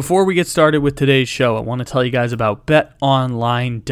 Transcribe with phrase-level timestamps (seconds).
[0.00, 3.84] Before we get started with today's show, I want to tell you guys about betonline.ag.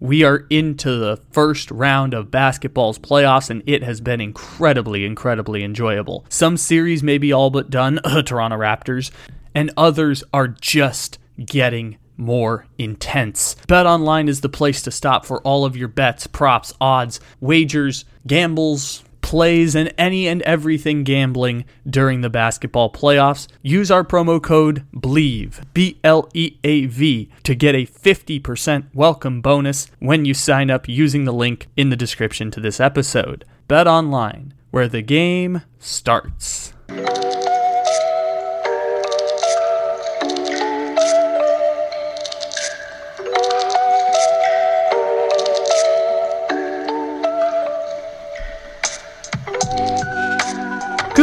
[0.00, 5.64] We are into the first round of basketball's playoffs, and it has been incredibly, incredibly
[5.64, 6.24] enjoyable.
[6.30, 9.10] Some series may be all but done, Toronto Raptors,
[9.54, 13.56] and others are just getting more intense.
[13.68, 19.04] BetOnline is the place to stop for all of your bets, props, odds, wagers, gambles,
[19.34, 23.48] plays, and any and everything gambling during the basketball playoffs.
[23.62, 29.40] Use our promo code BLEAV, B L E A V, to get a 50% welcome
[29.40, 33.44] bonus when you sign up using the link in the description to this episode.
[33.66, 36.72] Bet online, where the game starts.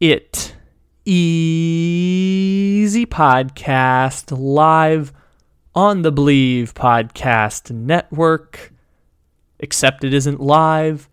[0.00, 0.56] It
[1.04, 1.86] Easy
[3.06, 5.12] podcast live
[5.72, 8.72] on the BLEAV Podcast Network.
[9.60, 11.08] Except it isn't live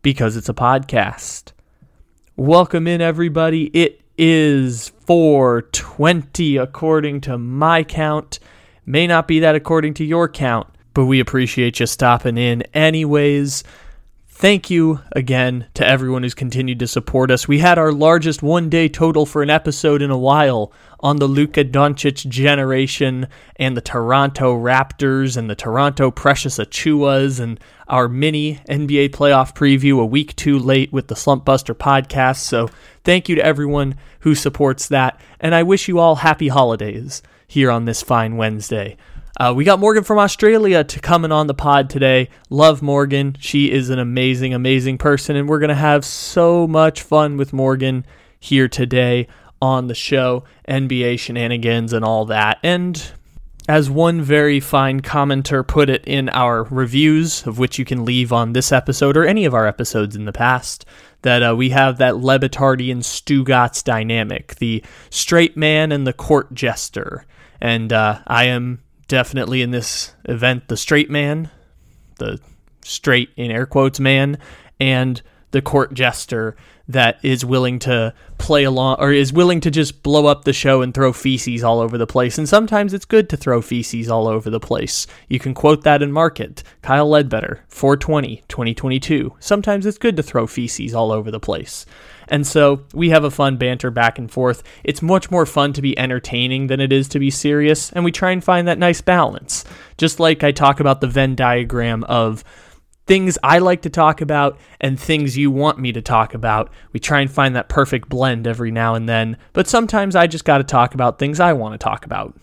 [0.00, 1.52] because it's a podcast.
[2.34, 3.64] Welcome in, everybody.
[3.74, 8.38] It is 420 according to my count.
[8.86, 13.64] May not be that according to your count, but we appreciate you stopping in anyways.
[14.38, 17.48] Thank you again to everyone who's continued to support us.
[17.48, 21.26] We had our largest one day total for an episode in a while on the
[21.26, 28.56] Luka Doncic generation and the Toronto Raptors and the Toronto Precious Achiuwas and our mini
[28.68, 32.40] NBA playoff preview a week too late with the Slump Buster podcast.
[32.40, 32.68] So
[33.04, 35.18] thank you to everyone who supports that.
[35.40, 38.98] And I wish you all happy holidays here on this fine Wednesday.
[39.38, 42.30] Uh, we got Morgan from Australia to coming on the pod today.
[42.48, 43.36] Love Morgan.
[43.38, 48.06] She is an amazing, amazing person, and we're gonna have so much fun with Morgan
[48.40, 49.28] here today
[49.60, 52.58] on the show, NBA shenanigans and all that.
[52.62, 53.12] And
[53.68, 58.32] as one very fine commenter put it in our reviews, of which you can leave
[58.32, 60.86] on this episode or any of our episodes in the past,
[61.22, 66.14] that uh, we have that Le Batard and Stugotz dynamic, the straight man and the
[66.14, 67.26] court jester.
[67.60, 71.50] And uh, I am definitely in this event the straight man,
[72.18, 72.40] the
[72.82, 74.38] straight in air quotes man,
[74.80, 76.56] and the court jester
[76.88, 80.82] that is willing to play along or is willing to just blow up the show
[80.82, 82.38] and throw feces all over the place.
[82.38, 85.06] And sometimes it's good to throw feces all over the place.
[85.28, 86.62] You can quote that in market.
[86.82, 89.34] Kyle Ledbetter, 420, 2022.
[89.40, 91.86] Sometimes it's good to throw feces all over the place.
[92.28, 94.62] And so we have a fun banter back and forth.
[94.84, 98.12] It's much more fun to be entertaining than it is to be serious, and we
[98.12, 99.64] try and find that nice balance.
[99.98, 102.44] Just like I talk about the Venn diagram of
[103.06, 106.72] things I like to talk about and things you want me to talk about.
[106.92, 110.44] We try and find that perfect blend every now and then, but sometimes I just
[110.44, 112.36] got to talk about things I want to talk about.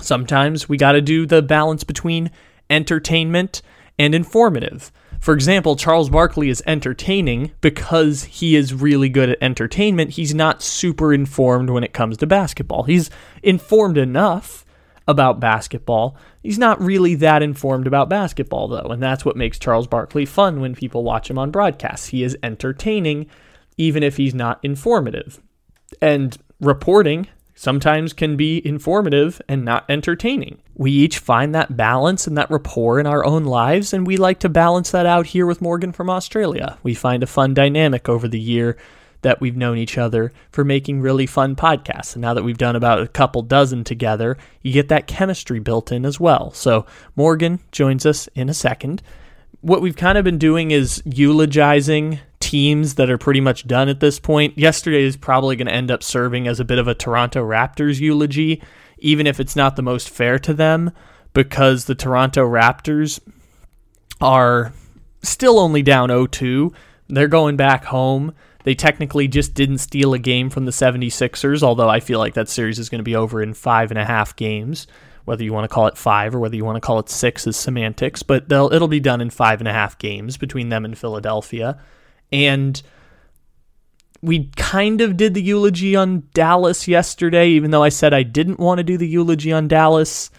[0.00, 2.30] Sometimes we got to do the balance between
[2.68, 3.62] entertainment
[3.98, 4.92] and informative.
[5.20, 10.12] For example, Charles Barkley is entertaining because he is really good at entertainment.
[10.12, 12.84] He's not super informed when it comes to basketball.
[12.84, 13.10] He's
[13.42, 14.64] informed enough
[15.08, 16.16] about basketball.
[16.42, 20.60] He's not really that informed about basketball, though, and that's what makes Charles Barkley fun
[20.60, 22.08] when people watch him on broadcasts.
[22.08, 23.26] He is entertaining,
[23.76, 25.40] even if he's not informative.
[26.00, 30.58] And reporting sometimes can be informative and not entertaining.
[30.74, 34.38] We each find that balance and that rapport in our own lives, and we like
[34.40, 36.78] to balance that out here with Morgan from Australia.
[36.84, 38.76] We find a fun dynamic over the year
[39.22, 42.14] that we've known each other for making really fun podcasts.
[42.14, 45.90] And now that we've done about a couple dozen together, you get that chemistry built
[45.90, 46.52] in as well.
[46.52, 46.86] So
[47.16, 49.02] Morgan joins us in a second.
[49.62, 54.00] What we've kind of been doing is eulogizing teams that are pretty much done at
[54.00, 54.56] this point.
[54.58, 58.00] Yesterday is probably going to end up serving as a bit of a Toronto Raptors
[58.00, 58.62] eulogy,
[58.98, 60.90] even if it's not the most fair to them,
[61.32, 63.20] because the Toronto Raptors
[64.20, 64.72] are
[65.22, 66.72] still only down 0 2.
[67.08, 68.34] They're going back home.
[68.64, 72.48] They technically just didn't steal a game from the 76ers, although I feel like that
[72.48, 74.88] series is going to be over in five and a half games.
[75.24, 77.46] Whether you want to call it five or whether you want to call it six
[77.46, 80.96] is semantics, but it'll be done in five and a half games between them and
[80.96, 81.80] Philadelphia.
[82.32, 82.80] And
[84.22, 88.58] we kind of did the eulogy on Dallas yesterday, even though I said I didn't
[88.58, 90.30] want to do the eulogy on Dallas.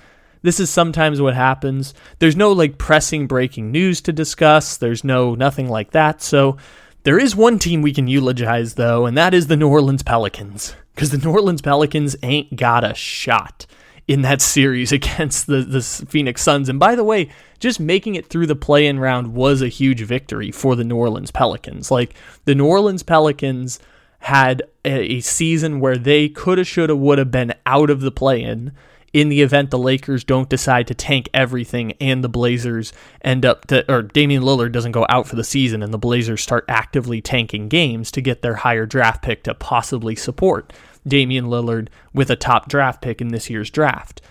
[0.42, 1.94] This is sometimes what happens.
[2.20, 4.78] There's no like pressing breaking news to discuss.
[4.78, 6.22] There's no nothing like that.
[6.22, 6.58] So
[7.04, 10.76] there is one team we can eulogize though, and that is the New Orleans Pelicans.
[10.94, 13.68] Because the New Orleans Pelicans ain't got a shot
[14.08, 16.70] in that series against the, the Phoenix Suns.
[16.70, 20.02] And by the way, just making it through the play in round was a huge
[20.02, 21.92] victory for the New Orleans Pelicans.
[21.92, 22.14] Like
[22.46, 23.80] the New Orleans Pelicans
[24.20, 28.72] had a, a season where they coulda, shoulda, woulda been out of the play in
[29.14, 33.66] in the event the Lakers don't decide to tank everything and the Blazers end up
[33.68, 37.22] to, or Damian Lillard doesn't go out for the season and the Blazers start actively
[37.22, 40.74] tanking games to get their higher draft pick to possibly support
[41.08, 44.22] Damian Lillard with a top draft pick in this year's draft.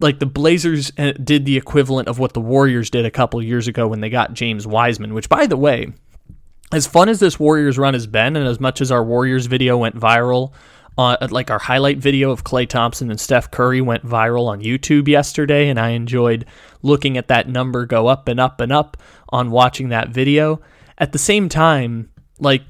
[0.00, 3.68] Like the Blazers uh, did the equivalent of what the Warriors did a couple years
[3.68, 5.92] ago when they got James Wiseman, which, by the way,
[6.72, 9.78] as fun as this Warriors run has been, and as much as our Warriors video
[9.78, 10.52] went viral,
[10.98, 15.08] uh, like our highlight video of Klay Thompson and Steph Curry went viral on YouTube
[15.08, 16.46] yesterday, and I enjoyed
[16.82, 18.96] looking at that number go up and up and up
[19.28, 20.60] on watching that video.
[20.98, 22.62] At the same time, like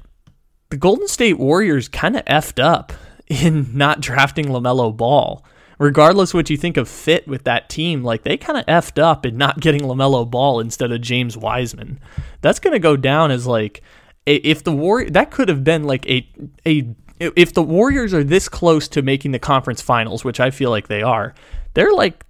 [0.69, 2.91] the Golden State Warriors kind of effed up
[3.29, 5.43] in not drafting LaMelo Ball.
[5.79, 9.25] Regardless what you think of fit with that team, like they kind of effed up
[9.25, 11.99] in not getting LaMelo Ball instead of James Wiseman.
[12.41, 13.83] That's going to go down as like
[14.25, 16.27] if the war that could have been like a
[16.65, 20.69] a if the Warriors are this close to making the conference finals, which I feel
[20.69, 21.33] like they are,
[21.73, 22.23] they're like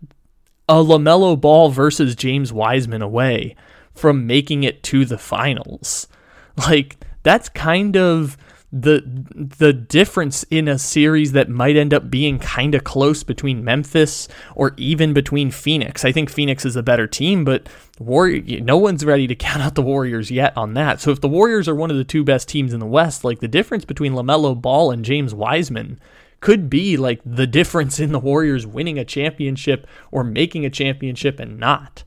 [0.69, 3.55] a LaMelo Ball versus James Wiseman away
[3.93, 6.07] from making it to the finals.
[6.57, 8.37] Like that's kind of
[8.71, 9.01] the
[9.33, 14.27] the difference in a series that might end up being kind of close between Memphis
[14.55, 16.03] or even between Phoenix.
[16.03, 19.75] I think Phoenix is a better team, but Warrior no one's ready to count out
[19.75, 20.99] the Warriors yet on that.
[20.99, 23.39] So if the Warriors are one of the two best teams in the West, like
[23.39, 25.99] the difference between LaMelo Ball and James Wiseman
[26.41, 31.39] could be like the difference in the Warriors winning a championship or making a championship
[31.39, 32.03] and not.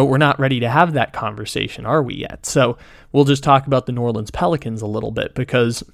[0.00, 2.46] But we're not ready to have that conversation, are we yet?
[2.46, 2.78] So
[3.12, 5.84] we'll just talk about the New Orleans Pelicans a little bit because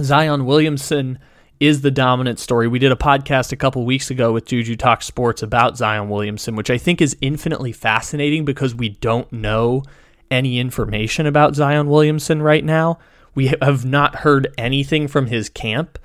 [0.00, 1.18] Zion Williamson
[1.60, 2.66] is the dominant story.
[2.66, 6.56] We did a podcast a couple weeks ago with Juju Talk Sports about Zion Williamson,
[6.56, 9.82] which I think is infinitely fascinating because we don't know
[10.30, 12.98] any information about Zion Williamson right now.
[13.34, 15.98] We have not heard anything from his camp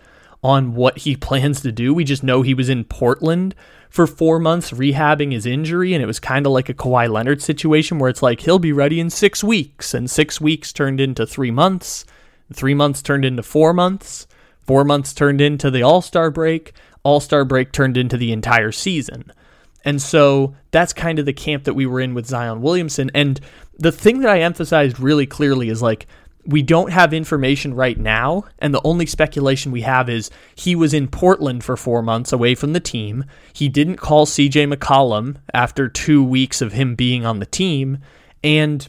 [0.44, 1.94] on what he plans to do.
[1.94, 3.56] We just know he was in Portland
[3.90, 7.42] for four months rehabbing his injury, and it was kind of like a Kawhi Leonard
[7.42, 11.26] situation where it's like he'll be ready in six weeks, and six weeks turned into
[11.26, 12.06] three months,
[12.54, 14.28] three months turned into four months,
[14.60, 16.74] four months turned into the All Star break,
[17.04, 19.32] All Star break turned into the entire season.
[19.84, 23.10] And so that's kind of the camp that we were in with Zion Williamson.
[23.14, 23.40] And
[23.78, 26.08] the thing that I emphasized really clearly is like,
[26.46, 30.94] we don't have information right now, and the only speculation we have is he was
[30.94, 33.26] in Portland for four months away from the team.
[33.54, 38.00] He didn't call CJ McCollum after two weeks of him being on the team,
[38.44, 38.88] and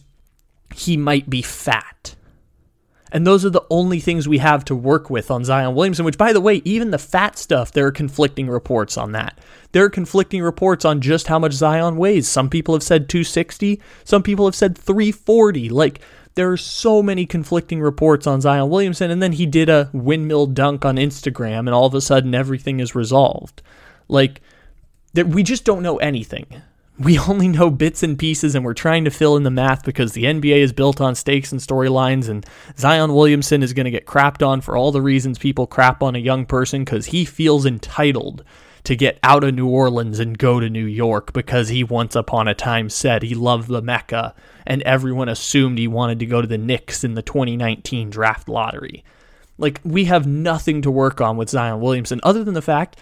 [0.75, 2.15] he might be fat.
[3.15, 6.17] And those are the only things we have to work with on Zion Williamson, which,
[6.17, 9.39] by the way, even the fat stuff, there are conflicting reports on that.
[9.73, 12.27] There are conflicting reports on just how much Zion weighs.
[12.27, 15.69] Some people have said 260, some people have said 340.
[15.69, 16.01] Like,
[16.35, 20.47] there are so many conflicting reports on Zion Williamson, and then he did a windmill
[20.47, 23.63] dunk on Instagram, and all of a sudden everything is resolved.
[24.09, 24.41] Like,
[25.15, 26.47] that we just don't know anything.
[26.99, 30.13] We only know bits and pieces, and we're trying to fill in the math because
[30.13, 32.47] the NBA is built on stakes and storylines, and
[32.79, 36.17] Zion Williamson is going to get crapped on for all the reasons people crap on
[36.17, 38.43] a young person because he feels entitled
[38.85, 42.49] to get out of New Orleans and go to New York because he once upon
[42.49, 44.35] a time said he loved the Mecca
[44.67, 49.05] and everyone assumed he wanted to go to the Knicks in the 2019 draft lottery.
[49.59, 52.97] Like, we have nothing to work on with Zion Williamson other than the fact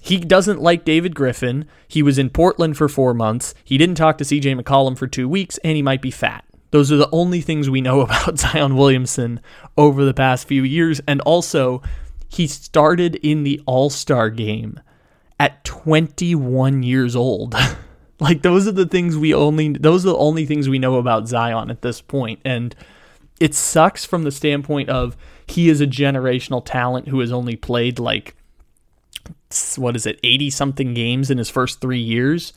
[0.00, 1.66] he doesn't like David Griffin.
[1.86, 3.54] He was in Portland for four months.
[3.64, 6.44] He didn't talk to CJ McCollum for two weeks, and he might be fat.
[6.70, 9.40] Those are the only things we know about Zion Williamson
[9.76, 11.00] over the past few years.
[11.06, 11.82] And also,
[12.28, 14.80] he started in the All Star game
[15.38, 17.54] at 21 years old.
[18.20, 21.28] like those are the things we only those are the only things we know about
[21.28, 22.74] Zion at this point and
[23.38, 25.16] it sucks from the standpoint of
[25.46, 28.34] he is a generational talent who has only played like
[29.76, 32.52] what is it 80 something games in his first 3 years.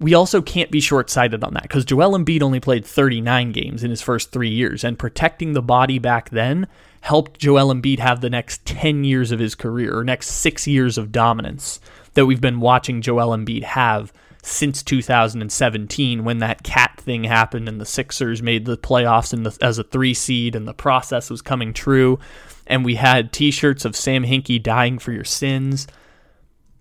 [0.00, 3.90] We also can't be short-sighted on that cuz Joel Embiid only played 39 games in
[3.90, 6.68] his first 3 years and protecting the body back then
[7.04, 10.96] helped Joel Embiid have the next 10 years of his career or next 6 years
[10.96, 11.78] of dominance
[12.14, 14.10] that we've been watching Joel Embiid have
[14.42, 19.78] since 2017 when that cat thing happened and the Sixers made the playoffs the, as
[19.78, 22.18] a three seed and the process was coming true.
[22.66, 25.86] And we had t shirts of Sam Hinkie dying for your sins.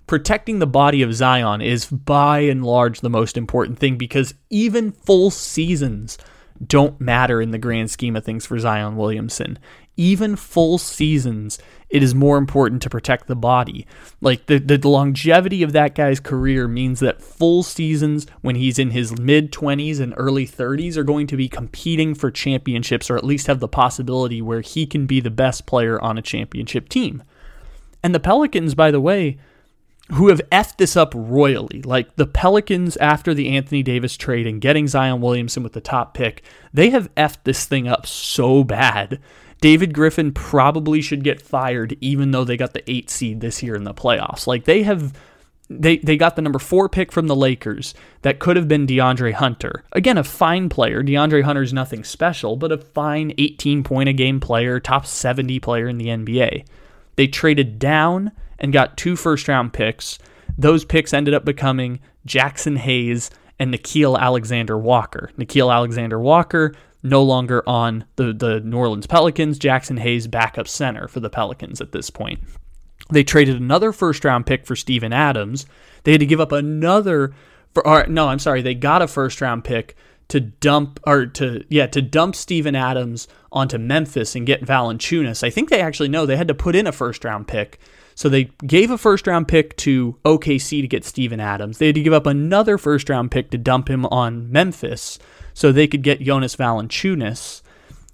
[0.08, 4.94] Protecting the body of Zion is by and large the most important thing because even
[4.94, 6.18] full seasons
[6.66, 9.58] don't matter in the grand scheme of things for Zion Williamson
[9.96, 11.60] even full seasons,
[11.90, 13.86] it is more important to protect the body.
[14.20, 18.92] Like the, the longevity of that guy's career means that full seasons, when he's in
[18.92, 23.24] his mid 20s and early 30s, are going to be competing for championships or at
[23.24, 27.22] least have the possibility where he can be the best player on a championship team.
[28.02, 29.38] And the Pelicans, by the way,
[30.12, 31.82] who have effed this up royally.
[31.82, 36.14] Like the Pelicans after the Anthony Davis trade and getting Zion Williamson with the top
[36.14, 39.20] pick, they have effed this thing up so bad
[39.64, 43.76] David Griffin probably should get fired, even though they got the eight seed this year
[43.76, 44.46] in the playoffs.
[44.46, 45.18] Like they have.
[45.70, 49.32] They, they got the number four pick from the Lakers that could have been DeAndre
[49.32, 49.86] Hunter.
[49.94, 51.02] Again, a fine player.
[51.02, 55.88] DeAndre Hunter's nothing special, but a fine 18 point a game player, top 70 player
[55.88, 56.66] in the NBA.
[57.16, 60.20] They traded down and got two first round picks.
[60.58, 65.32] Those picks ended up becoming Jaxson Hayes and Nickeil Alexander Walker.
[65.38, 69.60] Nickeil Alexander Walker no longer on the, the New Orleans Pelicans.
[69.60, 72.40] Jaxson Hayes, backup center for the Pelicans at this point.
[73.12, 75.66] They traded another first round pick for Steven Adams.
[76.04, 77.34] They had to give up another
[77.74, 79.96] for or, no, I'm sorry, they got a first round pick
[80.30, 85.44] to dump or to yeah, to dump Steven Adams onto Memphis and get Valanciunas.
[85.44, 87.80] I think they actually know they had to put in a first round pick.
[88.16, 91.78] So they gave a first round pick to OKC to get Steven Adams.
[91.78, 95.20] They had to give up another first round pick to dump him on Memphis
[95.54, 97.62] so they could get Jonas Valanciunas.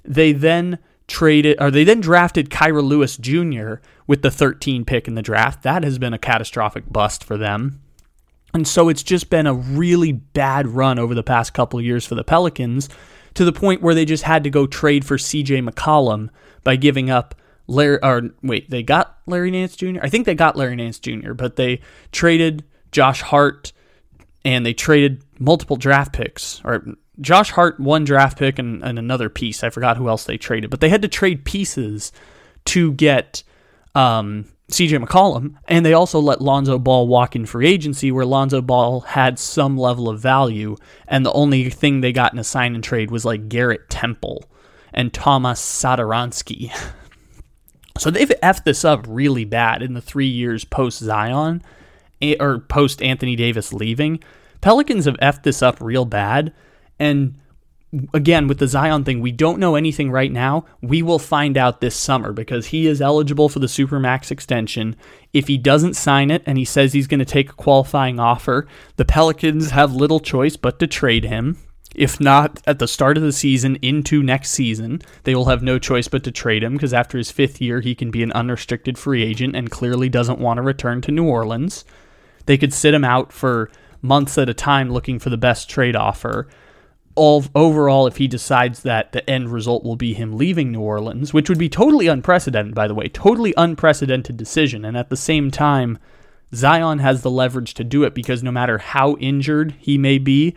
[0.03, 3.81] They then traded or they then drafted Kira Lewis Jr.
[4.07, 5.63] with the 13 pick in the draft.
[5.63, 7.81] That has been a catastrophic bust for them.
[8.53, 12.05] And so it's just been a really bad run over the past couple of years
[12.05, 12.89] for the Pelicans
[13.35, 16.29] to the point where they just had to go trade for CJ McCollum
[16.63, 17.35] by giving up
[17.67, 19.99] Larry or wait, they got Larry Nance Jr.
[20.01, 21.81] I think they got Larry Nance Jr., but they
[22.11, 23.71] traded Josh Hart
[24.43, 26.83] and they traded multiple draft picks or
[27.21, 29.63] Josh Hart, one draft pick, and, and another piece.
[29.63, 32.11] I forgot who else they traded, but they had to trade pieces
[32.65, 33.43] to get
[33.95, 38.61] um, CJ McCollum, and they also let Lonzo Ball walk in free agency, where Lonzo
[38.61, 40.75] Ball had some level of value,
[41.07, 44.43] and the only thing they got in a sign and trade was like Garrett Temple
[44.93, 46.71] and Tomas Satoransky.
[47.97, 51.63] so they've effed this up really bad in the three years post Zion
[52.21, 54.23] eh, or post Anthony Davis leaving.
[54.61, 56.53] Pelicans have effed this up real bad
[56.99, 57.35] and
[58.13, 60.65] again, with the Zion thing, we don't know anything right now.
[60.81, 64.95] We will find out this summer because he is eligible for the Supermax extension.
[65.33, 68.67] If he doesn't sign it and he says he's going to take a qualifying offer,
[68.97, 71.57] the Pelicans have little choice but to trade him.
[71.95, 75.79] If not at the start of the season into next season, they will have no
[75.79, 78.97] choice but to trade him because after his fifth year, he can be an unrestricted
[78.97, 81.83] free agent and clearly doesn't want to return to New Orleans.
[82.45, 83.71] They could sit him out for
[84.03, 86.47] months at a time looking for the best trade offer
[87.19, 91.33] all overall, if he decides that the end result will be him leaving New Orleans,
[91.33, 94.85] which would be totally unprecedented, by the way, totally unprecedented decision.
[94.85, 95.99] And at the same time,
[96.55, 100.55] Zion has the leverage to do it because no matter how injured he may be,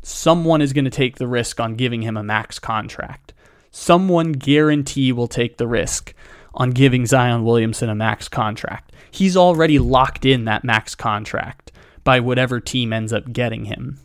[0.00, 3.34] someone is going to take the risk on giving him a max contract.
[3.72, 6.14] Someone guarantee will take the risk
[6.54, 8.92] on giving Zion Williamson a max contract.
[9.10, 11.72] He's already locked in that max contract
[12.04, 13.98] by whatever team ends up getting him.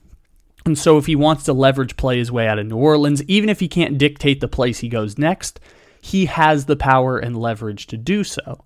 [0.65, 3.49] And so, if he wants to leverage play his way out of New Orleans, even
[3.49, 5.59] if he can't dictate the place he goes next,
[6.01, 8.63] he has the power and leverage to do so.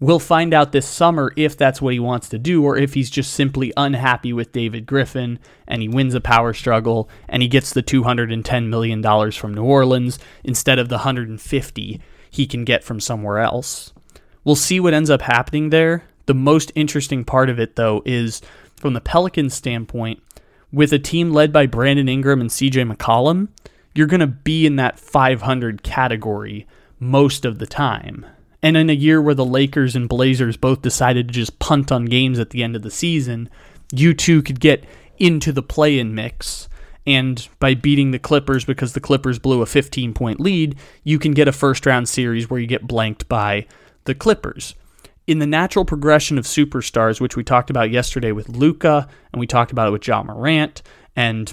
[0.00, 3.10] We'll find out this summer if that's what he wants to do or if he's
[3.10, 7.72] just simply unhappy with David Griffin and he wins a power struggle and he gets
[7.72, 13.38] the $210 million from New Orleans instead of the 150 he can get from somewhere
[13.38, 13.92] else.
[14.44, 16.04] We'll see what ends up happening there.
[16.26, 18.40] The most interesting part of it though is
[18.76, 20.22] from the Pelicans standpoint,
[20.72, 23.48] with a team led by Brandon Ingram and CJ McCollum,
[23.94, 26.66] you're going to be in that 500 category
[27.00, 28.26] most of the time.
[28.62, 32.06] And in a year where the Lakers and Blazers both decided to just punt on
[32.06, 33.48] games at the end of the season,
[33.92, 34.84] you two could get
[35.18, 36.68] into the play in mix.
[37.06, 41.32] And by beating the Clippers because the Clippers blew a 15 point lead, you can
[41.32, 43.66] get a first round series where you get blanked by
[44.04, 44.74] the Clippers
[45.28, 49.46] in the natural progression of superstars, which we talked about yesterday with Luka, and we
[49.46, 50.82] talked about it with Ja Morant,
[51.14, 51.52] and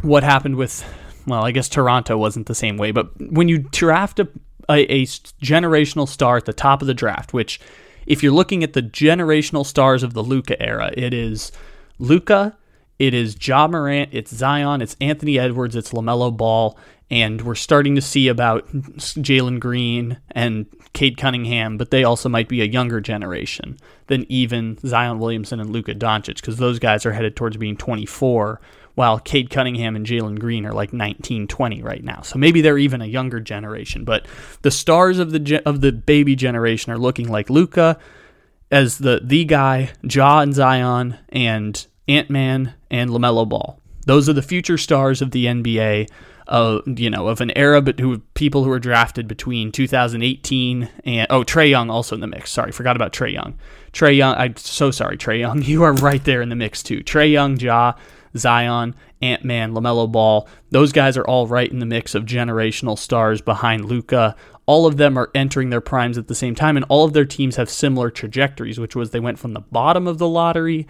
[0.00, 0.82] what happened with,
[1.26, 4.26] well, I guess Toronto wasn't the same way, but when you draft a,
[4.70, 7.60] a, a generational star at the top of the draft, which
[8.06, 11.52] if you're looking at the generational stars of the Luka era, it is
[11.98, 12.56] Luka,
[12.98, 16.78] it is Ja Morant, it's Zion, it's Anthony Edwards, it's LaMelo Ball,
[17.10, 22.48] and we're starting to see about Jalen Green and Cade Cunningham, but they also might
[22.48, 27.12] be a younger generation than even Zion Williamson and Luka Doncic because those guys are
[27.12, 28.60] headed towards being 24,
[28.96, 32.22] while Cade Cunningham and Jalen Green are like 19, 20 right now.
[32.22, 34.26] So maybe they're even a younger generation, but
[34.62, 37.98] the stars of the of the baby generation are looking like Luka
[38.70, 43.78] as the the guy, Ja and Zion, and Ant Man and LaMelo Ball.
[44.06, 46.08] Those are the future stars of the NBA
[46.48, 51.26] uh, you know, of an era, but who people who were drafted between 2018 and
[51.30, 52.50] oh, Trae Young also in the mix.
[52.52, 53.58] Sorry, forgot about Trae Young.
[53.92, 55.62] Trae Young, I'm so sorry, Trae Young.
[55.66, 57.00] You are right there in the mix too.
[57.00, 57.94] Trae Young, Ja,
[58.36, 60.48] Zion, Ant Man, LaMelo Ball.
[60.70, 64.36] Those guys are all right in the mix of generational stars behind Luka.
[64.66, 67.24] All of them are entering their primes at the same time, and all of their
[67.24, 70.86] teams have similar trajectories, which was they went from the bottom of the lottery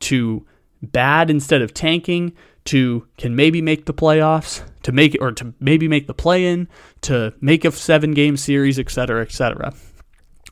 [0.00, 0.46] to
[0.82, 2.32] bad instead of tanking
[2.66, 6.68] to can maybe make the playoffs, to make or to maybe make the play in,
[7.02, 9.74] to make a seven game series, et cetera, et cetera.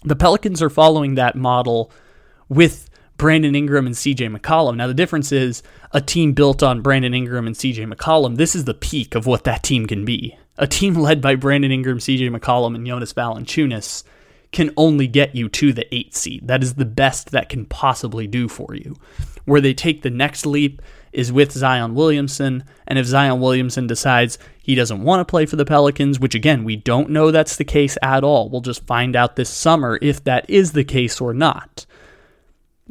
[0.05, 1.91] The Pelicans are following that model
[2.49, 4.77] with Brandon Ingram and CJ McCollum.
[4.77, 8.37] Now, the difference is a team built on Brandon Ingram and CJ McCollum.
[8.37, 10.37] This is the peak of what that team can be.
[10.59, 14.03] A team led by Brandon Ingram, CJ McCollum, and Jonas Valanciunas
[14.51, 16.47] can only get you to the eight seed.
[16.47, 18.97] That is the best that can possibly do for you.
[19.45, 22.65] Where they take the next leap is with Zion Williamson.
[22.87, 26.65] And if Zion Williamson decides he doesn't want to play for the Pelicans, which again,
[26.65, 30.25] we don't know that's the case at all, we'll just find out this summer if
[30.25, 31.87] that is the case or not.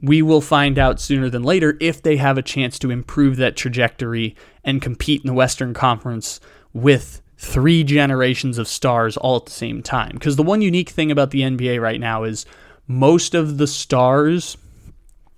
[0.01, 3.55] We will find out sooner than later if they have a chance to improve that
[3.55, 6.39] trajectory and compete in the Western Conference
[6.73, 10.11] with three generations of stars all at the same time.
[10.13, 12.45] Because the one unique thing about the NBA right now is
[12.87, 14.57] most of the stars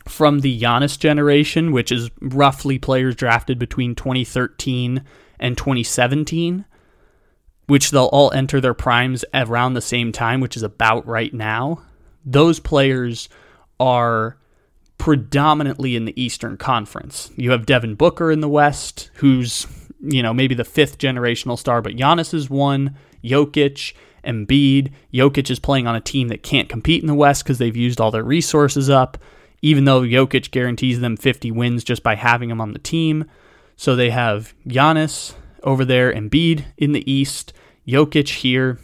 [0.07, 5.03] from the Giannis generation, which is roughly players drafted between 2013
[5.39, 6.65] and 2017,
[7.67, 11.81] which they'll all enter their primes around the same time, which is about right now.
[12.25, 13.29] Those players
[13.79, 14.37] are
[14.97, 17.31] predominantly in the Eastern Conference.
[17.35, 19.67] You have Devin Booker in the West, who's,
[20.01, 24.91] you know, maybe the fifth generational star, but Giannis is one, Jokic, Embiid.
[25.13, 27.99] Jokic is playing on a team that can't compete in the West because they've used
[27.99, 29.17] all their resources up
[29.63, 33.25] even though Jokic guarantees them 50 wins just by having him on the team.
[33.77, 37.53] So they have Giannis over there, Embiid in the East,
[37.87, 38.77] Jokic here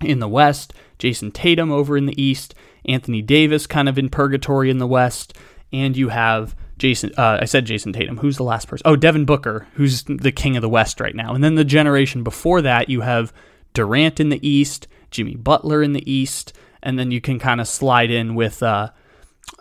[0.00, 4.70] in the West, Jayson Tatum over in the East, Anthony Davis kind of in purgatory
[4.70, 5.36] in the West,
[5.72, 7.12] and you have Jayson.
[7.18, 8.18] Uh, I said Jayson Tatum.
[8.18, 8.84] Who's the last person?
[8.84, 11.34] Oh, Devin Booker, who's the king of the West right now.
[11.34, 13.32] And then the generation before that, you have
[13.74, 17.66] Durant in the East, Jimmy Butler in the East, and then you can kind of
[17.66, 18.62] slide in with.
[18.62, 18.90] Uh,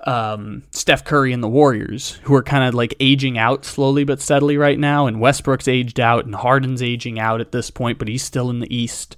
[0.05, 4.21] um, Steph Curry and the Warriors, who are kind of like aging out slowly but
[4.21, 5.07] steadily right now.
[5.07, 8.59] And Westbrook's aged out, and Harden's aging out at this point, but he's still in
[8.59, 9.15] the East.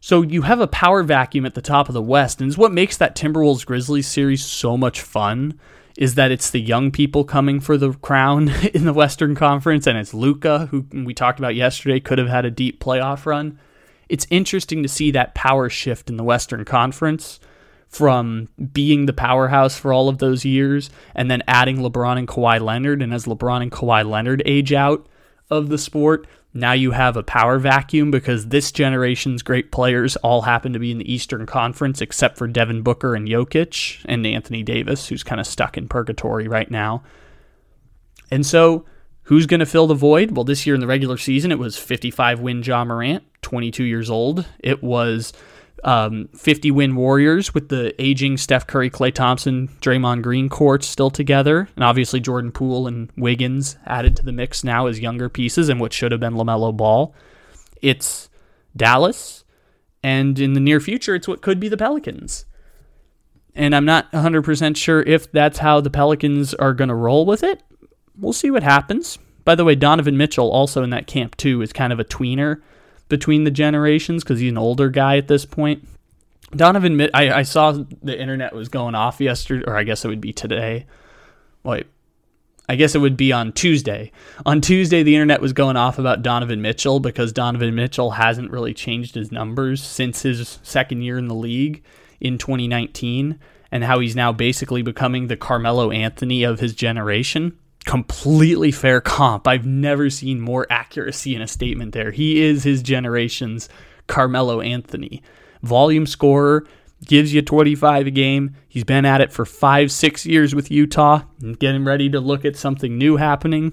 [0.00, 2.72] So you have a power vacuum at the top of the West, and it's what
[2.72, 5.58] makes that Timberwolves Grizzlies series so much fun.
[5.98, 9.98] Is that it's the young people coming for the crown in the Western Conference, and
[9.98, 13.58] it's Luka, who we talked about yesterday, could have had a deep playoff run.
[14.08, 17.38] It's interesting to see that power shift in the Western Conference
[17.92, 22.58] from being the powerhouse for all of those years and then adding LeBron and Kawhi
[22.58, 23.02] Leonard.
[23.02, 25.06] And as LeBron and Kawhi Leonard age out
[25.50, 30.42] of the sport, now you have a power vacuum because this generation's great players all
[30.42, 34.62] happen to be in the Eastern Conference except for Devin Booker and Jokic and Anthony
[34.62, 37.02] Davis, who's kind of stuck in purgatory right now.
[38.30, 38.86] And so,
[39.24, 40.30] who's going to fill the void?
[40.30, 44.08] Well, this year in the regular season, it was 55 win Ja Morant, 22 years
[44.08, 44.46] old.
[44.60, 45.34] It was
[45.84, 51.10] um, 50 win Warriors with the aging Steph Curry, Klay Thompson, Draymond Green courts still
[51.10, 51.68] together.
[51.74, 55.80] And obviously Jordan Poole and Wiggins added to the mix now as younger pieces and
[55.80, 57.14] what should have been LaMelo Ball.
[57.80, 58.28] It's
[58.76, 59.44] Dallas.
[60.04, 62.44] And in the near future, it's what could be the Pelicans.
[63.54, 67.42] And I'm not 100% sure if that's how the Pelicans are going to roll with
[67.42, 67.62] it.
[68.18, 69.18] We'll see what happens.
[69.44, 72.62] By the way, Donovan Mitchell, also in that camp too, is kind of a tweener
[73.12, 75.86] between the generations because he's an older guy at this point.
[76.56, 77.72] Donovan, I, I saw
[78.02, 80.86] the internet was going off yesterday, or I guess it would be today.
[81.62, 81.86] Wait,
[82.70, 84.12] I guess it would be on Tuesday.
[84.46, 88.72] On Tuesday, the internet was going off about Donovan Mitchell because Donovan Mitchell hasn't really
[88.72, 91.84] changed his numbers since his second year in the league
[92.18, 93.38] in 2019,
[93.70, 99.46] and how he's now basically becoming the Carmelo Anthony of his generation completely fair comp.
[99.46, 102.10] I've never seen more accuracy in a statement there.
[102.10, 103.68] He is his generation's
[104.06, 105.22] Carmelo Anthony.
[105.62, 106.66] Volume scorer,
[107.06, 108.54] gives you 25 a game.
[108.68, 112.44] He's been at it for five, six years with Utah, and getting ready to look
[112.44, 113.72] at something new happening.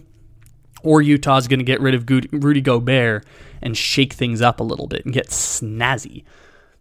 [0.81, 3.25] Or Utah's going to get rid of Rudy Gobert
[3.61, 6.23] and shake things up a little bit and get snazzy.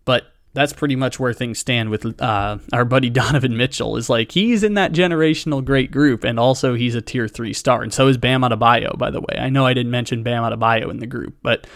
[0.04, 3.96] But that's pretty much where things stand with uh, our buddy Donovan Mitchell.
[3.96, 7.82] Is like he's in that generational great group, and also he's a tier three star,
[7.82, 8.96] and so is Bam Adebayo.
[8.98, 11.66] By the way, I know I didn't mention Bam Adebayo in the group, but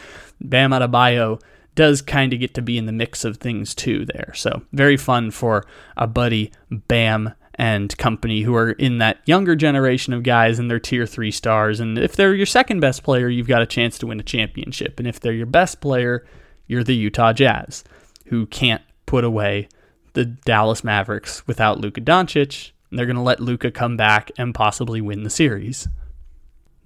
[0.40, 1.40] Bam Adebayo
[1.74, 4.32] does kind of get to be in the mix of things too there.
[4.34, 5.64] So very fun for
[5.96, 10.80] a buddy Bam and company who are in that younger generation of guys and they're
[10.80, 11.80] tier three stars.
[11.80, 14.98] And if they're your second best player, you've got a chance to win a championship.
[14.98, 16.26] And if they're your best player,
[16.66, 17.84] you're the Utah Jazz,
[18.32, 19.68] who can't put away
[20.14, 22.72] the Dallas Mavericks without Luka Doncic.
[22.88, 25.86] And they're going to let Luka come back and possibly win the series.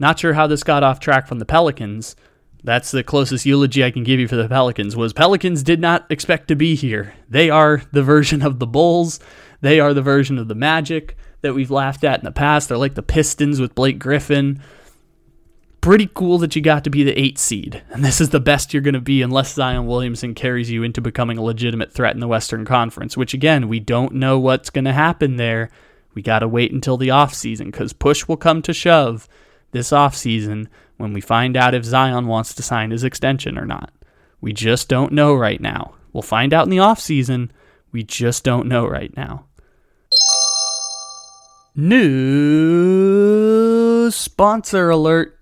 [0.01, 2.17] Not sure how this got off track from the Pelicans,
[2.65, 6.05] that's the closest eulogy I can give you for the Pelicans was Pelicans did not
[6.11, 7.15] expect to be here.
[7.29, 9.21] They are the version of the Bulls.
[9.61, 12.69] They are the version of the Magic that we've laughed at in the past.
[12.69, 14.61] They're like the Pistons with Blake Griffin.
[15.87, 17.81] Pretty cool that you got to be the eight seed.
[17.91, 21.01] And this is the best you're going to be unless Zion Williamson carries you into
[21.01, 24.87] becoming a legitimate threat in the Western Conference, which again, we don't know what's going
[24.87, 25.71] to happen there.
[26.13, 29.29] We got to wait until the offseason because push will come to shove
[29.71, 33.93] this offseason when we find out if Zion wants to sign his extension or not.
[34.41, 35.95] We just don't know right now.
[36.13, 37.51] We'll find out in the offseason.
[37.93, 39.45] We just don't know right now.
[41.77, 42.71] New
[44.11, 45.36] sponsor alert.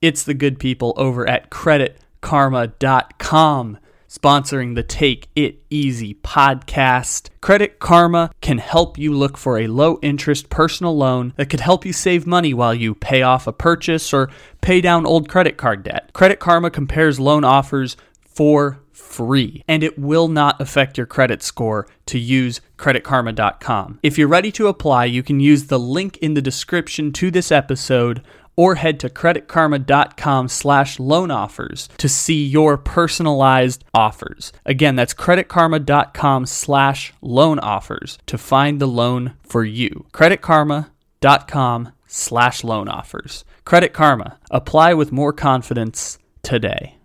[0.00, 7.28] It's the good people over at creditkarma.com sponsoring the Take It Easy podcast.
[7.40, 11.84] Credit Karma can help you look for a low interest personal loan that could help
[11.84, 14.30] you save money while you pay off a purchase or
[14.60, 16.10] pay down old credit card debt.
[16.14, 21.86] Credit Karma compares loan offers for free and it will not affect your credit score
[22.06, 24.00] to use creditkarma.com.
[24.02, 27.52] If you're ready to apply, you can use the link in the description to this
[27.52, 28.22] episode
[28.58, 34.52] or head to creditkarma.com slash loan offers to see your personalized offers.
[34.66, 40.06] Again, that's creditkarma.com slash loan offers to find the loan for you.
[40.12, 43.44] creditkarma.com slash loan offers.
[43.64, 44.38] Credit Karma.
[44.50, 46.96] Apply with more confidence today.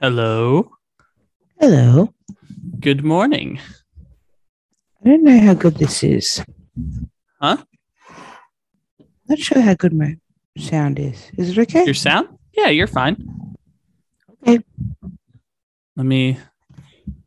[0.00, 0.70] Hello.
[1.60, 2.14] Hello.
[2.80, 3.60] Good morning.
[5.04, 6.42] I don't know how good this is.
[7.42, 7.56] Huh?
[9.28, 10.16] Not sure how good my
[10.56, 11.32] sound is.
[11.36, 11.84] Is it okay?
[11.84, 12.28] Your sound?
[12.56, 13.56] Yeah, you're fine.
[14.46, 14.62] Okay.
[15.96, 16.38] Let me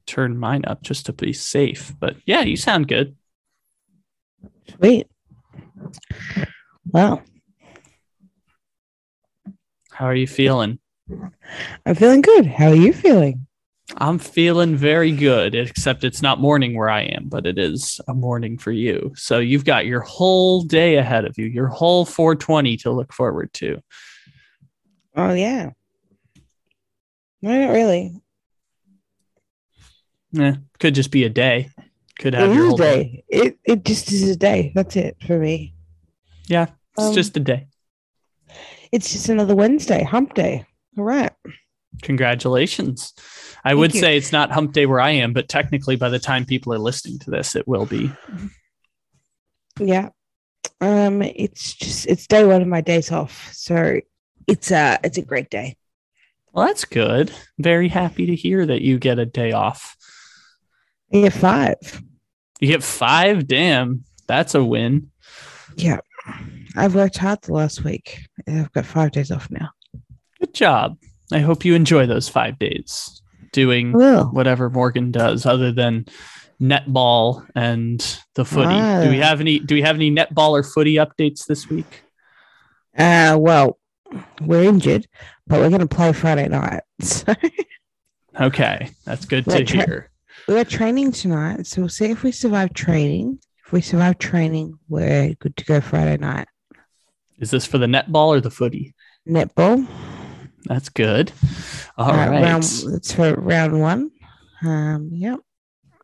[0.06, 1.94] turn mine up just to be safe.
[2.00, 3.18] But yeah, you sound good.
[4.70, 5.08] Sweet.
[6.86, 7.22] Well,
[9.92, 10.80] how are you feeling?
[11.86, 12.46] I'm feeling good.
[12.46, 13.45] How are you feeling?
[13.98, 18.14] I'm feeling very good, except it's not morning where I am, but it is a
[18.14, 19.14] morning for you.
[19.16, 23.54] So you've got your whole day ahead of you, your whole 420 to look forward
[23.54, 23.82] to.
[25.16, 25.72] Oh, yeah.
[27.42, 28.22] No, not really.
[30.32, 31.70] Yeah, could just be a day.
[32.20, 33.04] Could have it your whole day.
[33.04, 33.24] day.
[33.30, 34.72] It it just is a day.
[34.74, 35.76] That's it for me.
[36.48, 36.68] Yeah,
[36.98, 37.68] it's um, just a day.
[38.92, 40.66] It's just another Wednesday, hump day.
[40.98, 41.32] All right.
[42.02, 43.14] Congratulations.
[43.64, 44.00] I Thank would you.
[44.00, 46.80] say it's not hump day where I am, but technically by the time people are
[46.80, 48.12] listening to this, it will be.
[49.80, 50.10] Yeah.
[50.82, 53.50] Um, it's just it's day one of my days off.
[53.54, 54.00] So
[54.48, 55.78] it's a it's a great day.
[56.54, 57.32] Well, that's good.
[57.58, 59.98] Very happy to hear that you get a day off.
[61.10, 62.02] You get five.
[62.60, 63.48] You get five?
[63.48, 64.06] Damn.
[64.28, 65.12] That's a win.
[65.76, 66.00] Yeah.
[66.76, 68.26] I've worked hard the last week.
[68.48, 69.70] I've got five days off now.
[70.40, 70.98] Good job.
[71.32, 76.06] I hope you enjoy those five days doing whatever Morgan does other than
[76.62, 78.00] netball and
[78.36, 78.68] the footy.
[78.74, 79.04] Ah.
[79.04, 82.04] Do we have any do we have any netball or footy updates this week?
[82.98, 83.78] Uh well,
[84.42, 85.08] we're injured,
[85.48, 86.84] but we're gonna play Friday night.
[87.02, 87.34] So
[88.40, 88.90] Okay.
[89.06, 90.12] That's good we're to tra- hear.
[90.48, 93.40] We're training tonight, so we'll see if we survive training.
[93.66, 96.48] If we survive training, we're good to go Friday night.
[97.40, 98.94] Is this for the netball or the footy?
[99.28, 99.88] Netball.
[100.66, 101.32] That's good.
[101.98, 102.42] All uh, right.
[102.42, 104.12] Round, it's for round one.
[104.64, 105.40] Um, yep.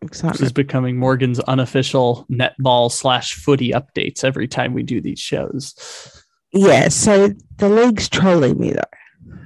[0.02, 0.40] Excitement.
[0.40, 6.24] This is becoming Morgan's unofficial netball slash footy updates every time we do these shows.
[6.54, 9.38] Yeah, so the league's trolling me though.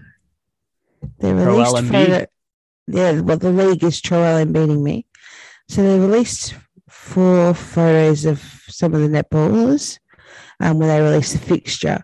[1.19, 2.25] They released photo,
[2.87, 5.05] yeah, well the league is trolling beating me.
[5.67, 6.55] So they released
[6.89, 9.99] four photos of some of the netballers
[10.61, 12.01] um, when they released the fixture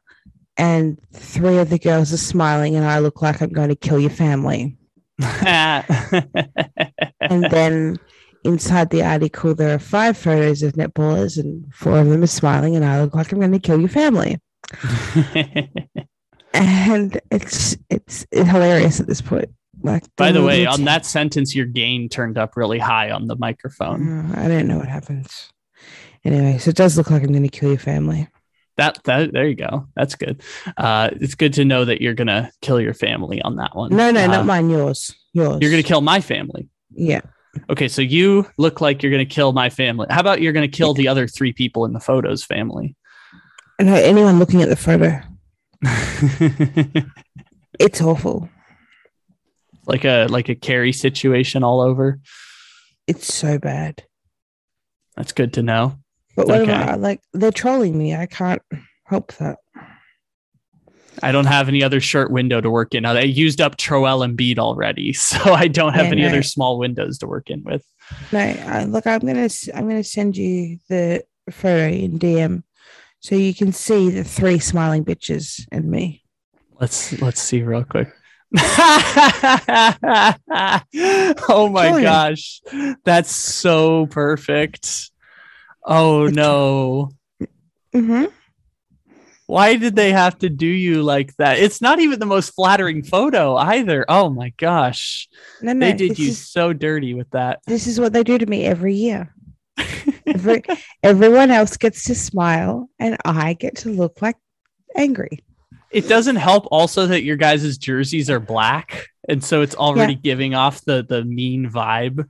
[0.57, 3.99] and three of the girls are smiling, and I look like I'm going to kill
[3.99, 4.77] your family.
[5.19, 5.85] and
[7.49, 7.97] then
[8.43, 12.75] inside the article, there are five photos of netballers, and four of them are smiling,
[12.75, 14.39] and I look like I'm going to kill your family.
[16.53, 19.49] and it's it's hilarious at this point.
[19.83, 23.35] Like, by the way, on that sentence, your gain turned up really high on the
[23.35, 24.31] microphone.
[24.31, 25.51] Uh, I didn't know what happens.
[26.23, 28.27] Anyway, so it does look like I'm going to kill your family.
[28.81, 29.87] That that there you go.
[29.95, 30.41] That's good.
[30.75, 33.95] Uh, it's good to know that you're gonna kill your family on that one.
[33.95, 34.71] No, no, uh, not mine.
[34.71, 35.13] Yours.
[35.33, 35.59] Yours.
[35.61, 36.67] You're gonna kill my family.
[36.89, 37.21] Yeah.
[37.69, 40.07] Okay, so you look like you're gonna kill my family.
[40.09, 42.95] How about you're gonna kill the other three people in the photos family?
[43.79, 45.21] No, anyone looking at the photo.
[47.79, 48.49] it's awful.
[49.85, 52.19] Like a like a Carrie situation all over.
[53.05, 54.05] It's so bad.
[55.15, 56.00] That's good to know.
[56.35, 56.73] But what okay.
[56.73, 58.15] I, like they're trolling me.
[58.15, 58.61] I can't
[59.05, 59.57] help that.
[61.21, 63.05] I don't have any other short window to work in.
[63.05, 66.29] I used up Troel Embiid already, so I don't have yeah, any no.
[66.29, 67.85] other small windows to work in with.
[68.31, 72.63] No, uh, look, I'm gonna I'm gonna send you the photo in DM
[73.19, 76.23] so you can see the three smiling bitches and me.
[76.79, 78.11] Let's let's see real quick.
[78.57, 78.59] oh
[81.71, 82.61] my gosh.
[83.05, 85.10] That's so perfect.
[85.83, 87.11] Oh no.
[87.93, 88.25] Mm-hmm.
[89.47, 91.59] Why did they have to do you like that?
[91.59, 94.05] It's not even the most flattering photo either.
[94.07, 95.27] Oh my gosh.
[95.61, 97.59] No, no, they did you is, so dirty with that.
[97.67, 99.35] This is what they do to me every year.
[100.25, 100.63] Every,
[101.03, 104.37] everyone else gets to smile and I get to look like
[104.95, 105.43] angry.
[105.91, 109.07] It doesn't help also that your guys' jerseys are black.
[109.27, 110.19] And so it's already yeah.
[110.23, 112.27] giving off the the mean vibe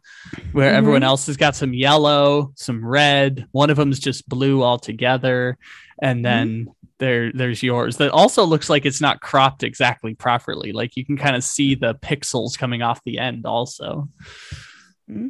[0.51, 0.77] where mm-hmm.
[0.77, 5.57] everyone else has got some yellow, some red, one of them's just blue altogether.
[6.01, 6.23] And mm-hmm.
[6.23, 6.71] then mm-hmm.
[6.97, 10.73] there there's yours that also looks like it's not cropped exactly properly.
[10.73, 14.09] Like you can kind of see the pixels coming off the end also.
[15.09, 15.27] Mm-hmm.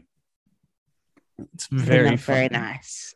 [1.54, 3.14] It's very very nice.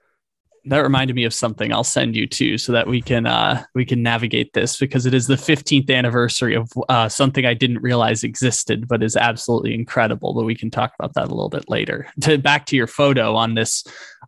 [0.67, 3.85] That reminded me of something I'll send you too, so that we can uh, we
[3.85, 8.23] can navigate this because it is the 15th anniversary of uh, something I didn't realize
[8.23, 10.33] existed, but is absolutely incredible.
[10.33, 12.07] But we can talk about that a little bit later.
[12.21, 13.83] To back to your photo on this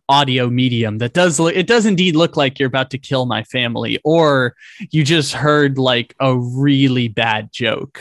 [0.08, 3.42] audio medium, that does look, it does indeed look like you're about to kill my
[3.44, 4.54] family, or
[4.90, 8.00] you just heard like a really bad joke,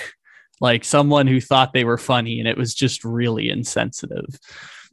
[0.62, 4.40] like someone who thought they were funny and it was just really insensitive.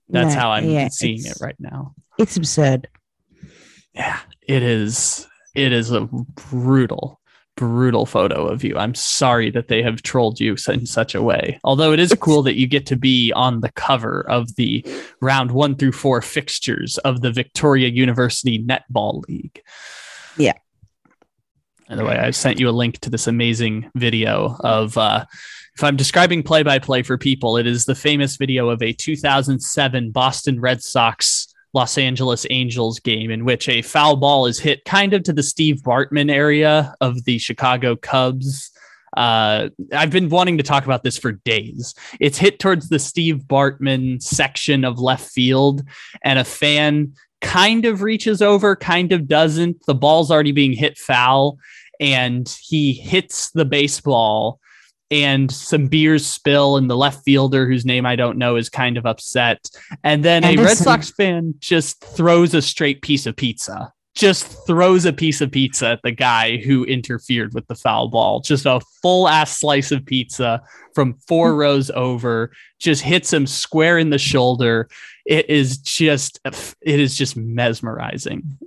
[0.08, 1.94] That's how I'm yeah, seeing it right now.
[2.18, 2.88] It's absurd.
[3.94, 5.26] Yeah, it is.
[5.54, 7.20] It is a brutal,
[7.56, 8.76] brutal photo of you.
[8.76, 11.60] I'm sorry that they have trolled you in such a way.
[11.62, 14.84] Although it is cool that you get to be on the cover of the
[15.20, 19.62] round one through four fixtures of the Victoria University Netball League.
[20.36, 20.54] Yeah.
[21.88, 25.24] By the way, I sent you a link to this amazing video of uh,
[25.76, 28.92] if I'm describing play by play for people, it is the famous video of a
[28.92, 31.43] 2007 Boston Red Sox
[31.74, 35.42] Los Angeles Angels game in which a foul ball is hit kind of to the
[35.42, 38.70] Steve Bartman area of the Chicago Cubs.
[39.16, 41.94] Uh, I've been wanting to talk about this for days.
[42.20, 45.82] It's hit towards the Steve Bartman section of left field,
[46.24, 49.84] and a fan kind of reaches over, kind of doesn't.
[49.86, 51.58] The ball's already being hit foul,
[52.00, 54.60] and he hits the baseball
[55.14, 58.96] and some beers spill and the left fielder whose name I don't know is kind
[58.96, 59.70] of upset.
[60.02, 60.64] And then Anderson.
[60.64, 63.92] a Red Sox fan just throws a straight piece of pizza.
[64.16, 68.40] Just throws a piece of pizza at the guy who interfered with the foul ball.
[68.40, 70.60] Just a full ass slice of pizza
[70.94, 71.58] from four hmm.
[71.58, 72.50] rows over,
[72.80, 74.88] just hits him square in the shoulder.
[75.24, 78.58] It is just it is just mesmerizing.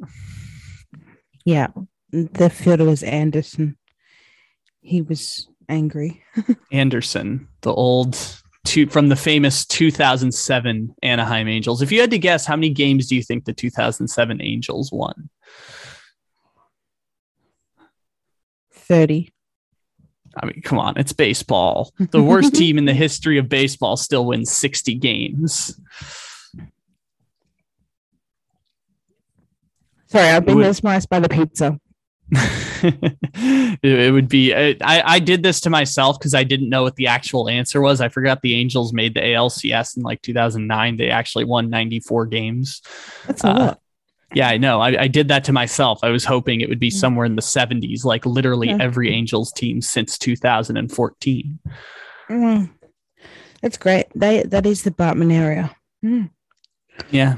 [1.45, 1.67] Yeah.
[2.11, 3.77] The fielder was Anderson.
[4.81, 6.23] He was angry.
[6.71, 8.17] Anderson, the old
[8.65, 11.81] two from the famous 2007 Anaheim Angels.
[11.81, 15.29] If you had to guess, how many games do you think the 2007 Angels won?
[18.73, 19.31] 30.
[20.39, 21.91] I mean, come on, it's baseball.
[22.11, 25.79] The worst team in the history of baseball still wins 60 games.
[30.07, 31.79] Sorry, I've been mesmerized by the pizza.
[33.81, 37.07] it would be I, I did this to myself because I didn't know what the
[37.07, 38.01] actual answer was.
[38.01, 40.97] I forgot the Angels made the ALCS in like 2009.
[40.97, 42.81] They actually won 94 games.
[43.25, 43.79] That's a uh, lot.
[44.33, 44.81] Yeah, I know.
[44.81, 45.99] I, I, did that to myself.
[46.03, 46.93] I was hoping it would be mm.
[46.93, 48.77] somewhere in the 70s, like literally yeah.
[48.81, 51.59] every Angels team since 2014.
[52.29, 52.69] Mm.
[53.61, 54.07] That's great.
[54.13, 55.73] They, that is the Bartman area.
[56.03, 56.29] Mm.
[57.09, 57.37] Yeah.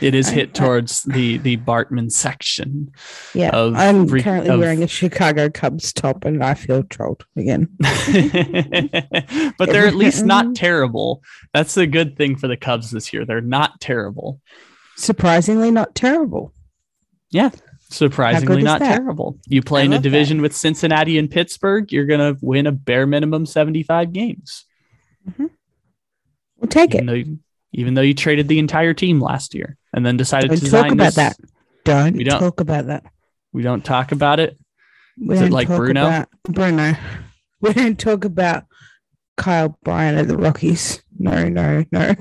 [0.00, 2.92] It is hit towards the the Bartman section.
[3.34, 7.26] Yeah, of I'm re- currently of- wearing a Chicago Cubs top, and I feel trolled
[7.36, 7.68] again.
[7.80, 11.22] but they're at least not terrible.
[11.52, 13.24] That's the good thing for the Cubs this year.
[13.24, 14.40] They're not terrible.
[14.96, 16.52] Surprisingly, not terrible.
[17.30, 17.50] Yeah.
[17.90, 18.96] Surprisingly not that?
[18.96, 19.38] terrible.
[19.48, 20.08] You play in a love that.
[20.08, 24.64] division with Cincinnati and Pittsburgh, you're going to win a bare minimum 75 games.
[25.28, 25.46] Mm-hmm.
[26.58, 27.38] We'll take Even it.
[27.76, 30.80] Even though you traded the entire team last year and then decided Don't to talk
[30.84, 31.36] sign about this- that.
[31.84, 33.04] Don't, We don't- talk about that.
[33.52, 34.56] We don't talk about it.
[35.20, 36.06] We Is it like talk Bruno?
[36.06, 36.96] About Bruno.
[37.60, 38.64] We don't talk about
[39.36, 41.02] Kyle Bryant at the Rockies.
[41.18, 42.14] No, no, no.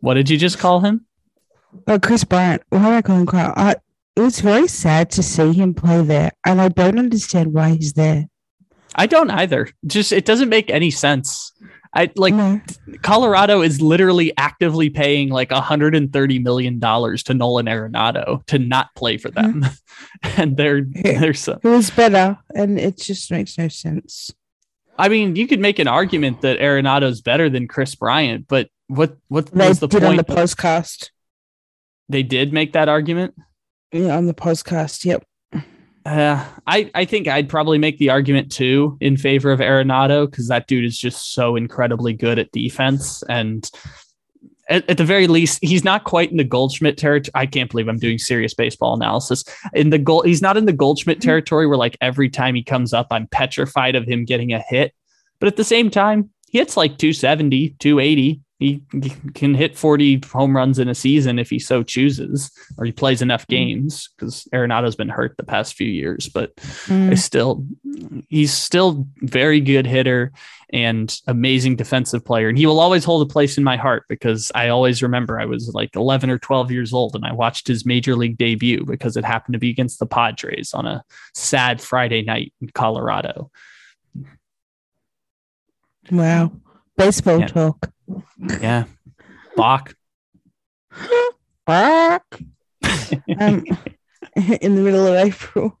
[0.00, 1.06] What did you just call him?
[1.86, 2.62] Oh, Kris Bryant.
[2.70, 3.52] Why do I call him Kyle?
[3.56, 3.76] I,
[4.16, 7.92] it was very sad to see him play there, and I don't understand why he's
[7.92, 8.26] there.
[8.94, 9.68] I don't either.
[9.86, 11.49] Just it doesn't make any sense.
[11.92, 12.60] I like no.
[13.02, 19.16] Colorado is literally actively paying like 130 million dollars to Nolan Arenado to not play
[19.16, 19.66] for them,
[20.22, 21.58] and they're they're so.
[21.62, 24.30] It was better, and it just makes no sense.
[24.98, 29.16] I mean, you could make an argument that Arenado's better than Kris Bryant, but what
[29.28, 30.26] what They was the did on point?
[30.28, 31.10] the postcast.
[32.08, 33.34] they did make that argument.
[33.92, 35.04] Yeah, on the postcast.
[35.04, 35.24] Yep.
[36.06, 40.48] Uh, I I think I'd probably make the argument too in favor of Arenado because
[40.48, 43.68] that dude is just so incredibly good at defense and.
[44.68, 47.32] At, at the very least, he's not quite in the Goldschmidt territory.
[47.34, 49.42] I can't believe I'm doing serious baseball analysis.
[49.74, 52.92] In the goal, he's not in the Goldschmidt territory where like every time he comes
[52.92, 54.94] up, I'm petrified of him getting a hit.
[55.40, 58.40] But at the same time, he hits like 270, 280.
[58.60, 58.82] He
[59.34, 63.22] can hit 40 home runs in a season if he so chooses, or he plays
[63.22, 66.54] enough games because Arenado's been hurt the past few years, but
[66.86, 67.12] Mm.
[67.12, 67.64] is still
[68.28, 70.30] he's still very good hitter
[70.72, 74.52] and amazing defensive player and he will always hold a place in my heart because
[74.54, 77.84] i always remember i was like 11 or 12 years old and i watched his
[77.84, 81.02] major league debut because it happened to be against the padres on a
[81.34, 83.50] sad friday night in colorado
[86.10, 86.52] Wow.
[87.00, 87.46] Baseball Yeah.
[87.46, 87.90] talk.
[88.60, 88.84] yeah.
[89.56, 89.94] Bach
[91.66, 92.20] um,
[94.36, 95.76] in the middle of April.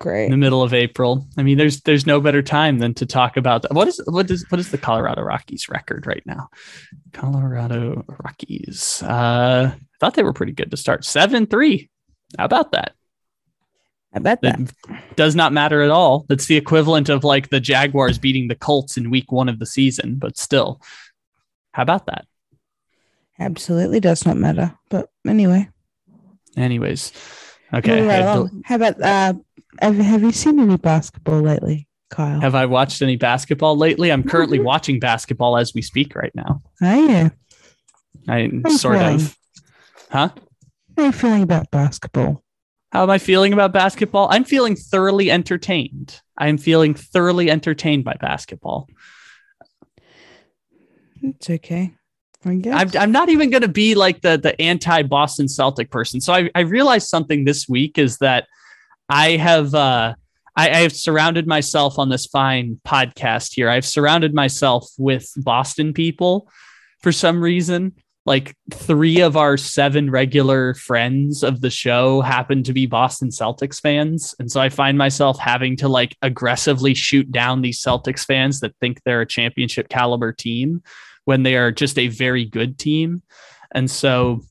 [0.00, 0.24] Great.
[0.26, 1.26] in the middle of april.
[1.36, 4.46] I mean there's there's no better time than to talk about what is what is
[4.48, 6.48] what is the colorado rockies record right now?
[7.12, 9.02] Colorado rockies.
[9.02, 11.02] Uh i thought they were pretty good to start.
[11.02, 11.90] 7-3
[12.38, 12.94] how about that
[14.12, 14.58] I bet that.
[14.58, 16.26] That does not matter at all.
[16.28, 19.66] That's the equivalent of like the Jaguars beating the Colts in week one of the
[19.66, 20.80] season, but still.
[21.72, 22.26] How about that?
[23.38, 24.76] Absolutely does not matter.
[24.88, 25.68] But anyway.
[26.56, 27.12] Anyways.
[27.72, 28.04] Okay.
[28.04, 28.50] right.
[28.64, 29.34] How about uh
[29.80, 32.40] have, have you seen any basketball lately, Kyle?
[32.40, 34.10] have I watched any basketball lately?
[34.10, 36.62] I'm currently watching basketball as we speak right now.
[36.82, 37.28] oh yeah.
[38.28, 39.14] I you sort feeling?
[39.16, 39.36] of.
[40.10, 40.28] Huh?
[40.96, 42.42] How are you feeling about basketball?
[42.90, 44.28] How am I feeling about basketball?
[44.30, 46.20] I'm feeling thoroughly entertained.
[46.36, 48.88] I'm feeling thoroughly entertained by basketball.
[51.22, 51.94] It's okay.
[52.44, 52.74] I guess.
[52.96, 56.20] I'm, I'm not even going to be like the the anti Boston Celtic person.
[56.20, 58.46] So I, I realized something this week is that
[59.08, 60.14] I have uh,
[60.56, 63.68] I, I have surrounded myself on this fine podcast here.
[63.68, 66.50] I've surrounded myself with Boston people
[67.02, 67.94] for some reason.
[68.26, 73.80] Like three of our seven regular friends of the show happen to be Boston Celtics
[73.80, 74.34] fans.
[74.38, 78.76] And so I find myself having to like aggressively shoot down these Celtics fans that
[78.80, 80.82] think they're a championship caliber team
[81.24, 83.22] when they are just a very good team.
[83.72, 84.42] And so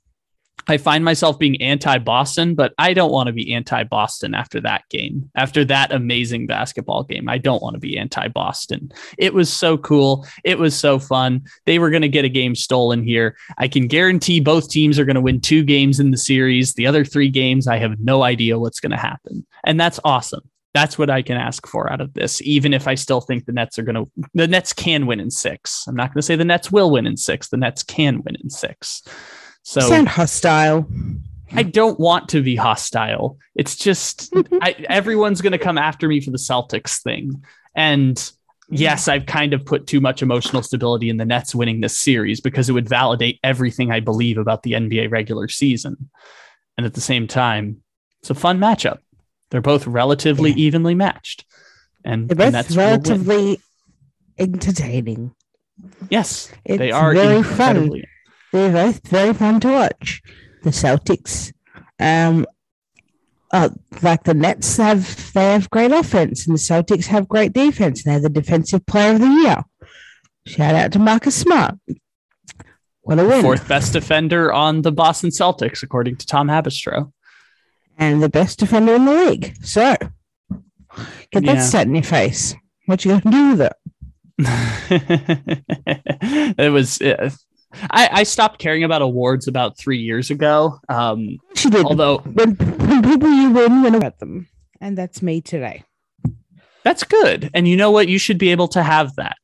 [0.69, 4.62] I find myself being anti Boston, but I don't want to be anti Boston after
[4.62, 7.27] that game, after that amazing basketball game.
[7.27, 8.91] I don't want to be anti Boston.
[9.17, 10.27] It was so cool.
[10.43, 11.41] It was so fun.
[11.65, 13.36] They were going to get a game stolen here.
[13.58, 16.73] I can guarantee both teams are going to win two games in the series.
[16.73, 19.45] The other three games, I have no idea what's going to happen.
[19.65, 20.49] And that's awesome.
[20.73, 23.51] That's what I can ask for out of this, even if I still think the
[23.51, 25.86] Nets are going to, the Nets can win in six.
[25.88, 27.49] I'm not going to say the Nets will win in six.
[27.49, 29.01] The Nets can win in six.
[29.69, 30.89] So Sound hostile.
[31.51, 33.38] I don't want to be hostile.
[33.53, 34.58] It's just mm-hmm.
[34.63, 37.43] I, everyone's going to come after me for the Celtics thing.
[37.75, 38.32] And
[38.71, 42.41] yes, I've kind of put too much emotional stability in the Nets winning this series
[42.41, 46.10] because it would validate everything I believe about the NBA regular season.
[46.75, 47.84] And at the same time,
[48.21, 48.97] it's a fun matchup.
[49.51, 50.65] They're both relatively Yeah.
[50.65, 51.45] evenly matched.
[52.03, 53.61] And, They're and both that's relatively
[54.39, 55.36] entertaining.
[56.09, 58.01] yes, It's they are very fun.
[58.52, 60.22] They're both very fun to watch.
[60.64, 61.54] The Celtics,
[62.00, 62.45] um,
[63.52, 63.70] uh,
[64.02, 68.04] like the Nets have, they have great offense, and the Celtics have great defense.
[68.04, 69.64] They're the defensive player of the year.
[70.45, 71.76] Shout out to Marcus Smart.
[73.02, 73.41] What a win.
[73.41, 77.12] Fourth best defender on the Boston Celtics, according to Tom Haberstroh.
[77.97, 79.56] And the best defender in the league.
[79.62, 79.95] So
[81.32, 81.62] get that yeah.
[81.62, 82.56] set in your face.
[82.86, 83.74] What you gonna do with it?
[86.58, 87.30] it was uh,
[87.74, 90.80] I, I stopped caring about awards about three years ago.
[90.89, 91.86] Um, she did.
[91.86, 94.47] Although when, when people you win, win about them,
[94.82, 95.84] and that's me today.
[96.84, 98.07] That's good, and you know what?
[98.07, 99.38] You should be able to have that.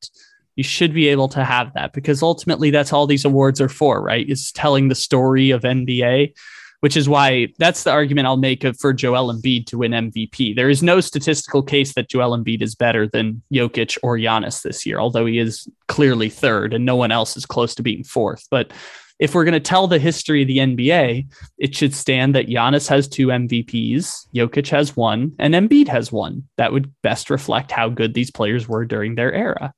[0.56, 4.02] You should be able to have that because ultimately that's all these awards are for,
[4.02, 4.28] right?
[4.28, 6.32] Is telling the story of NBA
[6.80, 10.54] which is why that's the argument I'll make for Joel Embiid to win MVP.
[10.54, 14.84] There is no statistical case that Joel Embiid is better than Jokic or Giannis this
[14.86, 18.46] year, although he is clearly third and no one else is close to being fourth.
[18.50, 18.72] But
[19.18, 21.26] if we're going to tell the history of the NBA,
[21.58, 26.46] it should stand that Giannis has two MVPs, Jokic has one, and Embiid has one.
[26.58, 29.72] That would best reflect how good these players were during their era.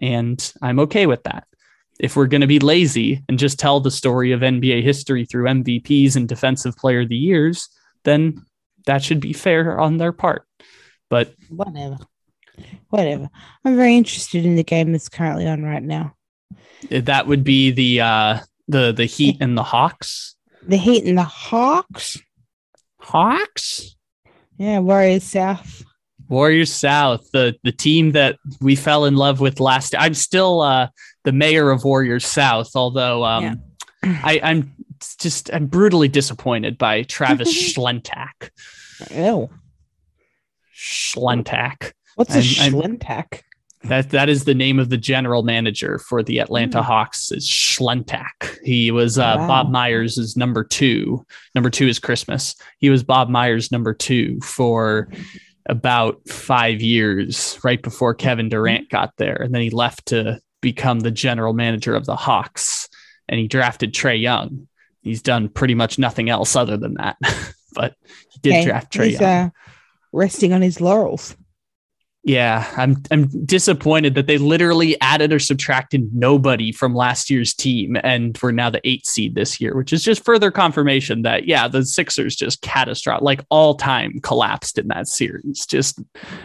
[0.00, 1.48] And I'm okay with that
[1.98, 5.44] if we're going to be lazy and just tell the story of NBA history through
[5.44, 7.68] MVPs and defensive player of the years,
[8.04, 8.44] then
[8.86, 10.46] that should be fair on their part.
[11.08, 11.98] But whatever.
[12.90, 13.28] Whatever.
[13.64, 16.14] I'm very interested in the game that's currently on right now.
[16.90, 18.38] That would be the uh
[18.68, 20.36] the the Heat and the Hawks.
[20.62, 22.18] The Heat and the Hawks.
[23.00, 23.96] Hawks?
[24.58, 25.84] Yeah, Warriors South.
[26.28, 29.94] Warriors South, the the team that we fell in love with last.
[29.96, 30.88] I'm still uh,
[31.24, 33.44] the mayor of Warriors South, although um,
[34.04, 34.20] yeah.
[34.22, 34.74] I, I'm
[35.18, 38.50] just I'm brutally disappointed by Travis Schlentak.
[39.10, 39.50] Ew.
[40.74, 41.92] Schlentak.
[42.16, 43.42] What's a Schlentak?
[43.84, 46.84] That that is the name of the general manager for the Atlanta mm.
[46.84, 48.58] Hawks is Schlentak.
[48.64, 49.46] He was uh, wow.
[49.46, 51.24] Bob Myers' is number two.
[51.54, 52.56] Number two is Christmas.
[52.78, 55.08] He was Bob Myers' number two for
[55.68, 59.36] about five years right before Kevin Durant got there.
[59.36, 62.88] And then he left to become the general manager of the Hawks
[63.28, 64.68] and he drafted Trae Young.
[65.02, 67.16] He's done pretty much nothing else other than that,
[67.74, 67.94] but
[68.30, 68.64] he did okay.
[68.64, 69.22] draft Trae Young.
[69.22, 69.50] Uh,
[70.12, 71.36] resting on his laurels.
[72.26, 77.96] Yeah, I'm I'm disappointed that they literally added or subtracted nobody from last year's team
[78.02, 81.68] and we're now the eight seed this year, which is just further confirmation that yeah,
[81.68, 85.64] the Sixers just catastrophic like all time collapsed in that series.
[85.66, 86.00] Just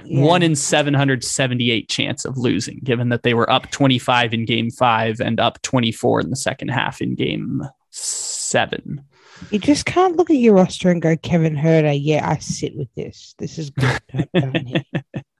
[0.06, 0.24] yeah.
[0.24, 5.20] 1 in 778 chance of losing given that they were up 25 in game 5
[5.20, 9.04] and up 24 in the second half in game 7.
[9.50, 11.98] You just can't look at your roster and go, Kevin Huerter.
[12.00, 13.34] yeah, I sit with this.
[13.40, 14.00] This is good.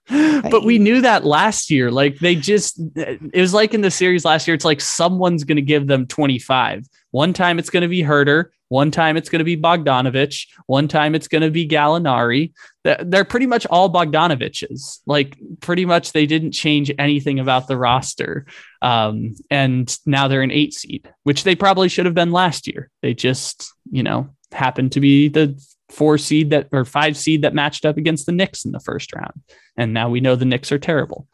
[0.50, 1.90] but we knew that last year.
[1.90, 4.54] Like they just, it was like in the series last year.
[4.54, 6.86] It's like someone's going to give them 25.
[7.12, 8.46] One time it's going to be Huerter.
[8.68, 10.48] One time it's going to be Bogdanovich.
[10.66, 12.52] One time it's going to be Gallinari.
[12.84, 15.00] They're pretty much all Bogdanoviches.
[15.04, 18.46] Like pretty much they didn't change anything about the roster.
[18.80, 22.90] Um, and now they're an eight seed, which they probably should have been last year.
[23.02, 25.62] They just, you know, happened to be the
[25.92, 29.14] four seed that or five seed that matched up against the Knicks in the first
[29.14, 29.40] round.
[29.76, 31.28] And now we know the Knicks are terrible.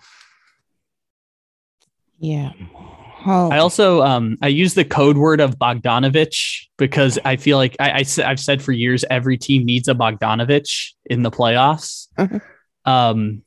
[2.18, 2.52] Yeah.
[3.26, 3.50] Oh.
[3.50, 7.90] I also um I use the code word of Bogdanovich because I feel like I,
[8.00, 12.08] I have said for years every team needs a Bogdanovich in the playoffs.
[12.16, 12.38] Uh-huh.
[12.84, 13.42] Um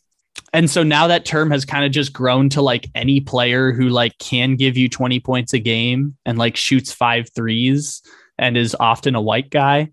[0.53, 3.89] and so now that term has kind of just grown to like any player who
[3.89, 8.01] like can give you 20 points a game and like shoots five threes
[8.38, 9.89] and is often a white guy.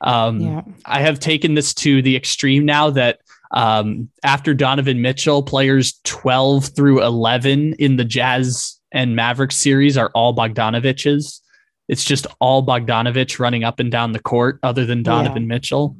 [0.00, 0.62] Um, yeah.
[0.84, 3.20] I have taken this to the extreme now that
[3.50, 10.10] um, after Donovan Mitchell, players 12 through 11 in the Jazz and Mavericks series are
[10.14, 11.40] all Bogdanoviches.
[11.88, 15.48] It's just all Bogdanovich running up and down the court, other than Donovan yeah.
[15.48, 15.96] Mitchell.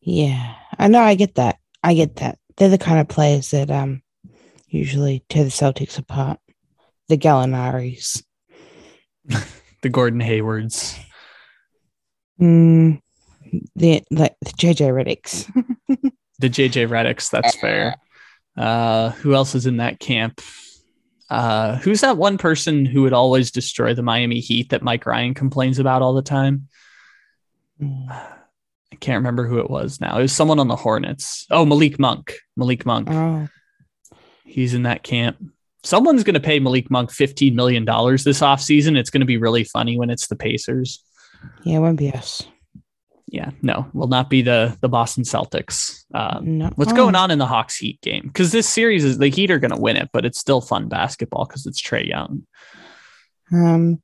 [0.00, 1.00] Yeah, I know.
[1.00, 1.58] I get that.
[1.82, 2.38] I get that.
[2.56, 4.02] They're the kind of players that um
[4.66, 6.40] usually tear the Celtics apart.
[7.08, 8.22] The Gallinaris,
[9.82, 10.98] the Gordon Haywards.
[12.40, 13.00] Mm,
[13.76, 15.46] the like the JJ Redicks.
[16.38, 17.96] the JJ Redicks, that's fair.
[18.56, 20.40] Uh, who else is in that camp?
[21.28, 25.34] Uh, who's that one person who would always destroy the Miami Heat that Mike Ryan
[25.34, 26.68] complains about all the time?
[27.80, 30.18] I can't remember who it was now.
[30.18, 31.46] It was someone on the Hornets.
[31.50, 32.34] Oh, Malik Monk.
[32.56, 33.08] Malik Monk.
[33.10, 33.48] Oh.
[34.44, 35.38] He's in that camp.
[35.84, 38.96] Someone's going to pay Malik Monk $15 million this offseason.
[38.98, 41.02] It's going to be really funny when it's the Pacers.
[41.64, 42.42] Yeah, it won't be us.
[43.26, 46.04] Yeah, no, will not be the the Boston Celtics.
[46.12, 46.70] Um, no.
[46.74, 48.22] What's going on in the Hawks Heat game?
[48.24, 50.88] Because this series is the Heat are going to win it, but it's still fun
[50.88, 52.44] basketball because it's Trae Young.
[53.52, 54.02] Um,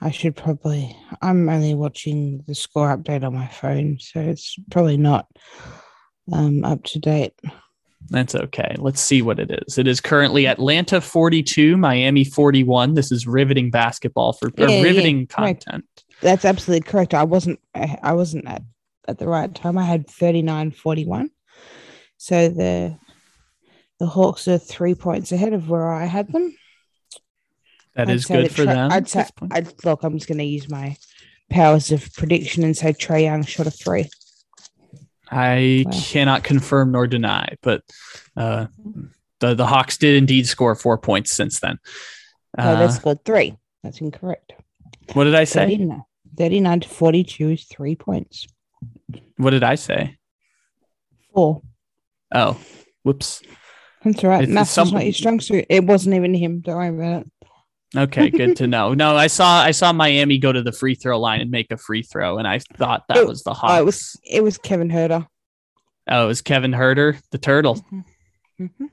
[0.00, 0.96] I should probably.
[1.22, 5.26] I'm only watching the score update on my phone, so it's probably not
[6.32, 7.34] um up to date.
[8.08, 8.74] That's okay.
[8.78, 9.78] Let's see what it is.
[9.78, 12.94] It is currently Atlanta 42, Miami 41.
[12.94, 16.04] This is riveting basketball for yeah, riveting yeah, content.
[16.20, 17.14] That's absolutely correct.
[17.14, 18.62] I wasn't I, wasn't at,
[19.06, 19.78] at the right time.
[19.78, 21.30] I had 39 41.
[22.16, 22.98] So the
[23.98, 26.56] the Hawks are three points ahead of where I had them.
[27.94, 28.92] That I'd is good for them.
[28.92, 30.96] I'd say, I'd, look, I'm just going to use my
[31.48, 34.10] powers of prediction and say Trae Young shot a three.
[35.30, 35.92] I wow.
[36.04, 37.82] cannot confirm nor deny, but
[38.36, 38.66] uh,
[39.40, 41.78] the the Hawks did indeed score four points since then.
[42.56, 43.56] Uh, no, they scored three.
[43.82, 44.52] That's incorrect.
[45.12, 45.66] What did I say?
[45.66, 46.02] 39,
[46.36, 48.46] 39 to 42 is three points.
[49.36, 50.16] What did I say?
[51.34, 51.62] Four.
[52.34, 52.58] Oh,
[53.02, 53.42] whoops.
[54.04, 54.48] That's all right.
[54.48, 54.90] Maths some...
[54.90, 55.66] not your strong suit.
[55.68, 56.60] It wasn't even him.
[56.60, 57.32] Don't worry about it.
[57.96, 58.94] Okay, good to know.
[58.94, 61.76] No, I saw I saw Miami go to the free throw line and make a
[61.76, 63.72] free throw, and I thought that it, was the Hawks.
[63.72, 65.26] Oh, it was it was Kevin Huerter.
[66.08, 67.76] Oh, it was Kevin Huerter, the turtle.
[67.76, 68.64] Mm-hmm.
[68.64, 68.86] Mm-hmm.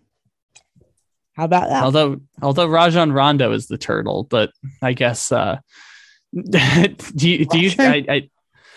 [1.34, 1.84] How about that?
[1.84, 4.52] Although although Rajon Rondo is the turtle, but
[4.82, 5.58] I guess uh
[7.16, 8.30] do you do you I, I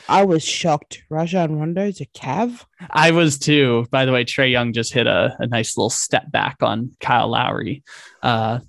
[0.09, 1.03] I was shocked.
[1.11, 2.65] Rajon Rondo's a cav.
[2.91, 3.87] I was too.
[3.91, 7.29] By the way, Trae Young just hit a, a nice little step back on Kyle
[7.29, 7.83] Lowry.
[8.23, 8.61] Uh,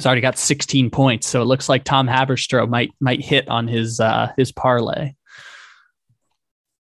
[0.00, 3.68] He's already got 16 points, so it looks like Tom Haberstroh might might hit on
[3.68, 5.12] his uh, his parlay.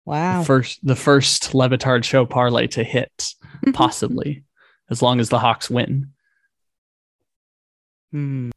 [0.05, 0.41] Wow!
[0.41, 3.33] The first the first Le Batard show parlay to hit,
[3.73, 4.43] possibly,
[4.91, 6.11] as long as the Hawks win.
[8.11, 8.51] Hmm.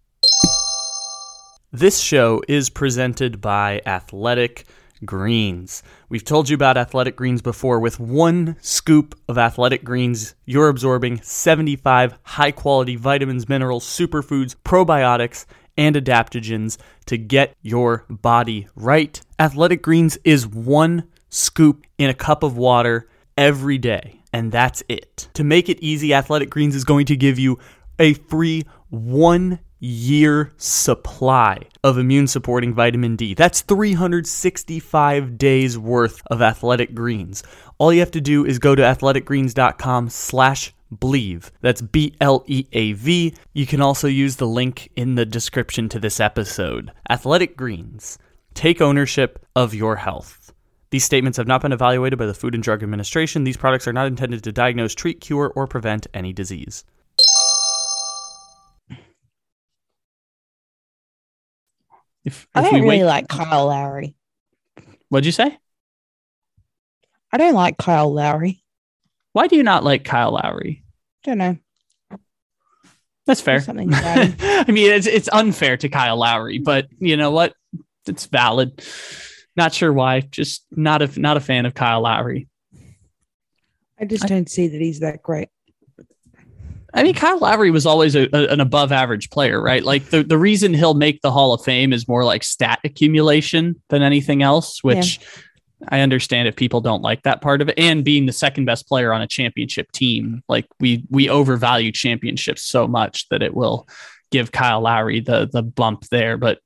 [1.75, 4.67] This show is presented by Athletic
[5.07, 5.83] Greens.
[6.11, 7.81] We've told you about Athletic Greens before.
[7.81, 15.47] With one scoop of Athletic Greens, you're absorbing 75 high quality vitamins, minerals, superfoods, probiotics,
[15.79, 19.19] and adaptogens to get your body right.
[19.39, 23.09] Athletic Greens is one scoop in a cup of water
[23.39, 25.31] every day, and that's it.
[25.33, 27.59] To make it easy, Athletic Greens is going to give you
[27.99, 33.35] a free one year supply of immune supporting vitamin D.
[33.35, 37.43] That's 365 days worth of athletic greens.
[37.79, 41.51] All you have to do is go to athleticgreens.com slash BLEAV.
[41.63, 43.35] That's B L E A V.
[43.55, 46.93] You can also use the link in the description to this episode.
[47.11, 48.19] Athletic Greens.
[48.55, 50.53] Take ownership of your health.
[50.91, 53.45] These statements have not been evaluated by the Food and Drug Administration.
[53.45, 56.85] These products are not intended to diagnose, treat, cure, or prevent any disease.
[62.25, 63.05] If, I don't really wait...
[63.05, 64.15] like Kyle Lowry.
[65.09, 65.59] What'd you say?
[67.33, 68.63] I don't like Kyle Lowry.
[69.33, 70.85] Why do you not like Kyle Lowry?
[71.25, 71.57] Don't know.
[73.27, 73.61] That's fair.
[73.61, 77.55] Something I mean, it's it's unfair to Kyle Lowry, but you know what?
[78.07, 78.85] It's valid.
[79.57, 80.21] Not sure why.
[80.21, 82.49] Just not a not a fan of Kyle Lowry.
[83.99, 85.49] I just I, don't see that he's that great.
[86.95, 89.83] I mean, Kyle Lowry was always a, a, an above average player, right?
[89.83, 93.81] Like the, the reason he'll make the Hall of Fame is more like stat accumulation
[93.89, 95.27] than anything else, which yeah.
[95.89, 97.79] I understand if people don't like that part of it.
[97.79, 102.63] And being the second best player on a championship team, like we we overvalue championships
[102.63, 103.89] so much that it will
[104.31, 106.37] give Kyle Lowry the the bump there.
[106.37, 106.61] But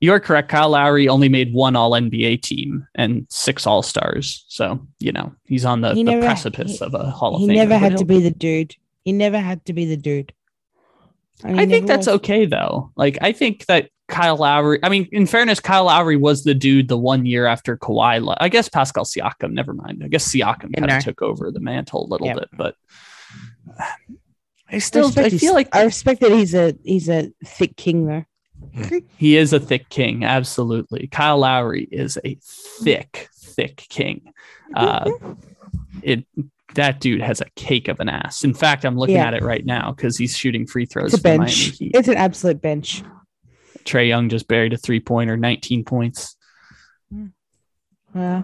[0.00, 0.48] you're correct.
[0.48, 4.44] Kyle Lowry only made one All NBA team and six All Stars.
[4.48, 7.50] So you know he's on the, the precipice he, of a Hall of Fame.
[7.50, 8.74] He never had to be the dude.
[9.08, 10.34] He never had to be the dude.
[11.42, 12.16] I, think that's was.
[12.16, 12.92] okay though.
[12.94, 14.80] Like I think that Kyle Lowry.
[14.82, 18.36] I mean, in fairness, Kyle Lowry was the dude the one year after Kawhi.
[18.38, 19.52] I guess Pascal Siakam.
[19.52, 20.02] Never mind.
[20.04, 22.36] I guess Siakam kind of took over the mantle a little yep.
[22.36, 22.74] bit, but
[24.70, 28.04] I still I, I feel like I respect that he's a he's a thick king
[28.04, 28.28] there.
[29.16, 31.06] he is a thick king, absolutely.
[31.06, 34.34] Kyle Lowry is a thick, thick king.
[34.74, 35.10] Uh,
[36.02, 36.26] it
[36.78, 38.44] that dude has a cake of an ass.
[38.44, 39.26] In fact, I'm looking yeah.
[39.26, 41.12] at it right now because he's shooting free throws.
[41.12, 41.72] It's a bench.
[41.80, 43.02] It's an absolute bench.
[43.84, 46.36] Trae Young just buried a three pointer, 19 points.
[48.14, 48.42] Yeah.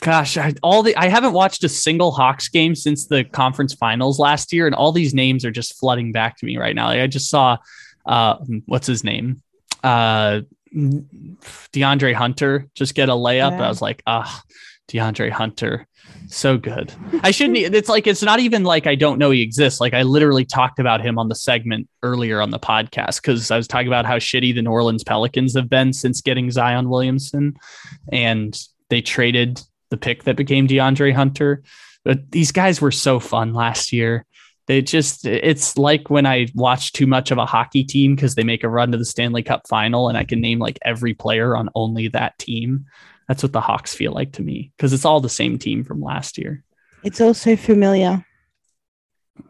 [0.00, 4.18] Gosh, I, all the I haven't watched a single Hawks game since the conference finals
[4.18, 6.86] last year, and all these names are just flooding back to me right now.
[6.86, 7.58] Like I just saw,
[8.06, 8.36] uh,
[8.66, 9.42] what's his name,
[9.84, 10.40] uh,
[10.74, 13.52] DeAndre Hunter just get a layup.
[13.52, 13.66] Yeah.
[13.66, 14.42] I was like, ah,
[14.88, 15.86] DeAndre Hunter
[16.28, 16.92] so good.
[17.22, 17.56] I shouldn't.
[17.56, 19.80] It's like it's not even like I don't know he exists.
[19.80, 23.56] Like I literally talked about him on the segment earlier on the podcast because I
[23.56, 27.56] was talking about how shitty the New Orleans Pelicans have been since getting Zion Williamson,
[28.12, 28.58] and
[28.88, 29.60] they traded
[29.90, 31.62] the pick that became DeAndre Hunter.
[32.04, 34.24] But these guys were so fun last year.
[34.66, 38.44] They just, it's like when I watch too much of a hockey team because they
[38.44, 41.56] make a run to the Stanley Cup final and I can name like every player
[41.56, 42.86] on only that team.
[43.30, 46.02] That's what the Hawks feel like to me because it's all the same team from
[46.02, 46.64] last year.
[47.04, 48.26] It's also familiar.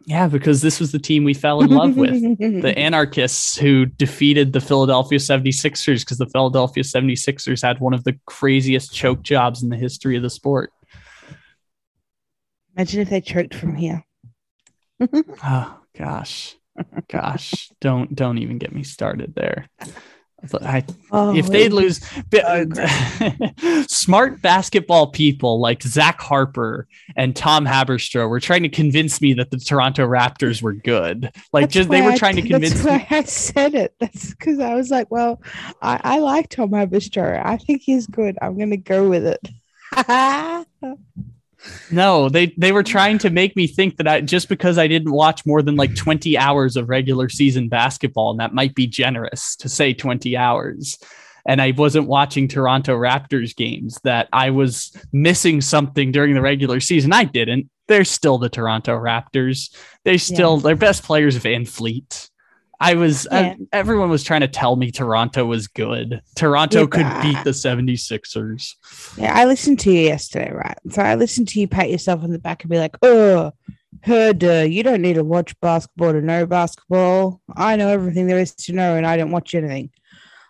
[0.04, 2.12] Yeah, because this was the team we fell in love with.
[2.38, 8.20] the anarchists who defeated the Philadelphia 76ers because the Philadelphia 76ers had one of the
[8.26, 10.70] craziest choke jobs in the history of the sport.
[12.76, 14.04] Imagine if they choked from here.
[15.42, 16.54] oh gosh.
[17.08, 19.70] Gosh, don't don't even get me started there.
[20.62, 22.00] I, oh, if they lose,
[22.32, 22.64] uh,
[23.88, 29.50] smart basketball people like Zach Harper and Tom Haberstroh were trying to convince me that
[29.50, 31.30] the Toronto Raptors were good.
[31.52, 32.90] Like, that's just they were trying I, to convince that's me.
[32.90, 33.94] Why I said it.
[33.98, 35.42] That's because I was like, well,
[35.82, 37.44] I, I like Tom Haberstroh.
[37.44, 38.38] I think he's good.
[38.40, 39.48] I'm going to go with it.
[41.90, 45.12] No, they they were trying to make me think that I just because I didn't
[45.12, 49.56] watch more than like 20 hours of regular season basketball, and that might be generous
[49.56, 50.98] to say 20 hours.
[51.46, 56.80] And I wasn't watching Toronto Raptors games, that I was missing something during the regular
[56.80, 57.12] season.
[57.12, 57.70] I didn't.
[57.88, 59.74] They're still the Toronto Raptors.
[60.04, 60.62] They still yeah.
[60.62, 62.29] their best players VanVleet.
[62.80, 63.56] I was yeah.
[63.72, 66.22] everyone was trying to tell me Toronto was good.
[66.34, 68.74] Toronto yeah, could beat the 76ers.
[69.18, 70.78] Yeah, I listened to you yesterday, right?
[70.88, 73.52] So I listened to you pat yourself on the back and be like, "Oh,
[74.02, 77.42] heard uh, you don't need to watch basketball to know basketball.
[77.54, 79.90] I know everything there is to know and I don't watch anything."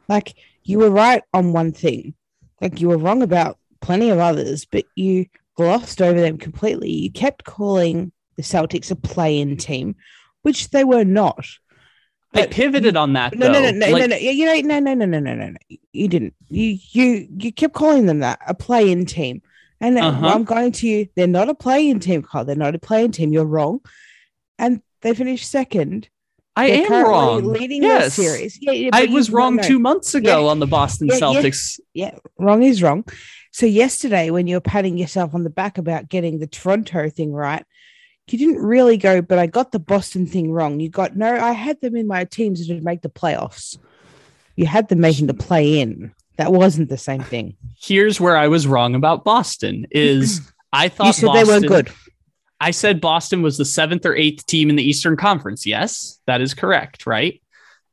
[0.08, 2.14] Like you were right on one thing.
[2.60, 5.26] Like you were wrong about plenty of others, but you
[5.56, 6.92] glossed over them completely.
[6.92, 9.96] You kept calling the Celtics a play-in team,
[10.42, 11.44] which they were not.
[12.32, 13.34] I pivoted on that.
[13.36, 14.16] No, no, no, no, no, no.
[14.16, 15.56] You know, no, no, no, no, no, no.
[15.92, 16.34] You didn't.
[16.48, 19.42] You, you, you kept calling them that a play-in team,
[19.80, 20.26] and uh-huh.
[20.26, 21.08] I'm going to you.
[21.16, 22.44] They're not a play-in team, Carl.
[22.44, 23.32] They're not a play-in team.
[23.32, 23.80] You're wrong,
[24.58, 26.08] and they finished second.
[26.56, 27.44] I am wrong.
[27.44, 28.16] Leading yes.
[28.16, 28.58] the series.
[28.60, 29.68] Yeah, yeah I was wrong no, no.
[29.68, 31.80] two months ago on the Boston Celtics.
[31.94, 32.10] Yeah.
[32.12, 33.04] yeah, wrong is wrong.
[33.52, 37.32] So yesterday, when you were patting yourself on the back about getting the Toronto thing
[37.32, 37.64] right,
[38.32, 40.80] you didn't really go, but I got the Boston thing wrong.
[40.80, 43.78] You got no, I had them in my teams to make the playoffs.
[44.56, 46.12] You had them making the play in.
[46.36, 47.56] That wasn't the same thing.
[47.78, 50.40] Here's where I was wrong about Boston is
[50.72, 51.92] I thought you said Boston, they were good.
[52.60, 55.66] I said Boston was the seventh or eighth team in the Eastern Conference.
[55.66, 57.40] Yes, that is correct, right?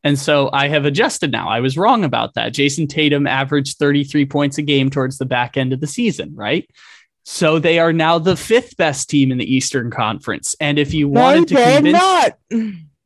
[0.03, 1.49] And so I have adjusted now.
[1.49, 2.53] I was wrong about that.
[2.53, 6.69] Jayson Tatum averaged 33 points a game towards the back end of the season, right?
[7.29, 10.55] So they are now the fifth best team in the Eastern Conference.
[10.61, 12.37] And if you wanted no, to convince, not.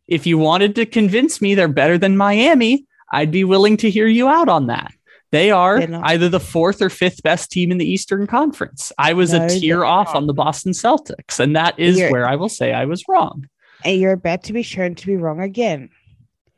[0.07, 4.05] if you wanted to convince me they're better than Miami, I'd be willing to hear
[4.05, 4.93] you out on that.
[5.31, 8.91] They are either the fourth or fifth best team in the Eastern Conference.
[8.95, 10.17] I was no, a tier off not.
[10.17, 13.49] on the Boston Celtics, and that is you're, where I will say I was wrong.
[13.83, 15.89] And you're about to be shown to be wrong again.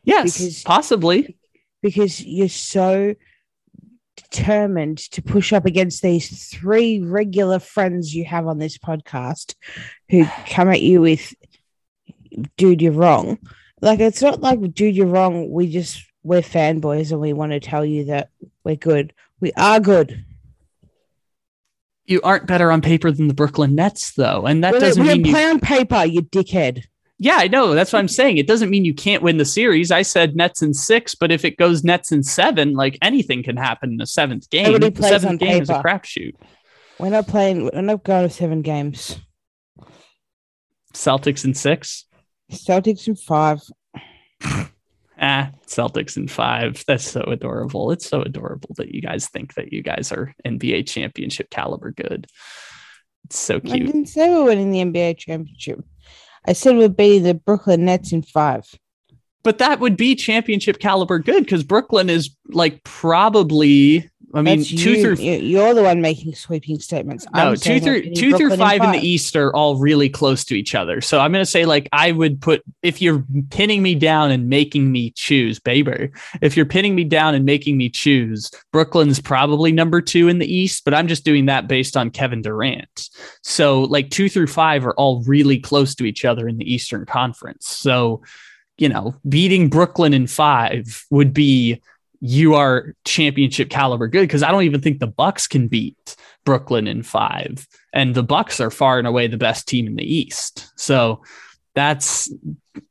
[0.04, 1.38] Yes, because, possibly.
[1.82, 3.16] Because you're so
[4.16, 9.56] determined to push up against these three regular friends you have on this podcast
[10.10, 11.34] who come at you with,
[12.58, 13.40] dude, you're wrong.
[13.82, 15.52] Like, it's not like, dude, you're wrong.
[15.52, 18.30] We just, we're fanboys and we want to tell you that
[18.64, 19.14] we're good.
[19.40, 20.26] We are good.
[22.06, 24.46] You aren't better on paper than the Brooklyn Nets, though.
[24.46, 25.50] And that we're, doesn't we're mean play you...
[25.50, 26.84] on paper, you dickhead.
[27.24, 27.74] Yeah, I know.
[27.74, 28.36] That's what I'm saying.
[28.36, 29.92] It doesn't mean you can't win the series.
[29.92, 33.56] I said Nets in six, but if it goes Nets in seven, like anything can
[33.56, 34.66] happen in the seventh game.
[34.66, 35.64] Nobody the seventh game paper.
[35.64, 36.36] is a crapshoot.
[37.00, 37.70] We're not playing.
[37.74, 39.22] We're not going to seven games.
[40.94, 42.08] Celtics in six.
[42.52, 43.62] Celtics in five.
[44.44, 46.84] ah, Celtics in five.
[46.86, 47.92] That's so adorable.
[47.92, 52.28] It's so adorable that you guys think that you guys are NBA championship caliber good.
[53.24, 53.74] It's so cute.
[53.74, 55.86] I didn't say we're winning the NBA championship.
[56.46, 58.66] I said we're beating the Brooklyn Nets in five.
[59.44, 64.70] But that would be championship caliber good because Brooklyn is like probably I mean, That's
[64.70, 65.16] two you.
[65.16, 67.26] through you're the one making sweeping statements.
[67.36, 70.10] No, I'm two through two Brooklyn through five, five in the East are all really
[70.10, 71.02] close to each other.
[71.02, 74.50] So I'm going to say like I would put if you're pinning me down and
[74.50, 76.10] making me choose, baby.
[76.42, 80.52] If you're pinning me down and making me choose, Brooklyn's probably number two in the
[80.52, 83.10] East, but I'm just doing that based on Kevin Durant.
[83.44, 87.06] So like two through five are all really close to each other in the Eastern
[87.06, 87.68] Conference.
[87.68, 88.24] So
[88.78, 91.82] you know, beating Brooklyn in five would be
[92.26, 96.16] you are championship caliber good because I don't even think the Bucks can beat
[96.46, 100.06] Brooklyn in five, and the Bucks are far and away the best team in the
[100.06, 100.72] East.
[100.78, 101.22] So
[101.76, 102.34] that's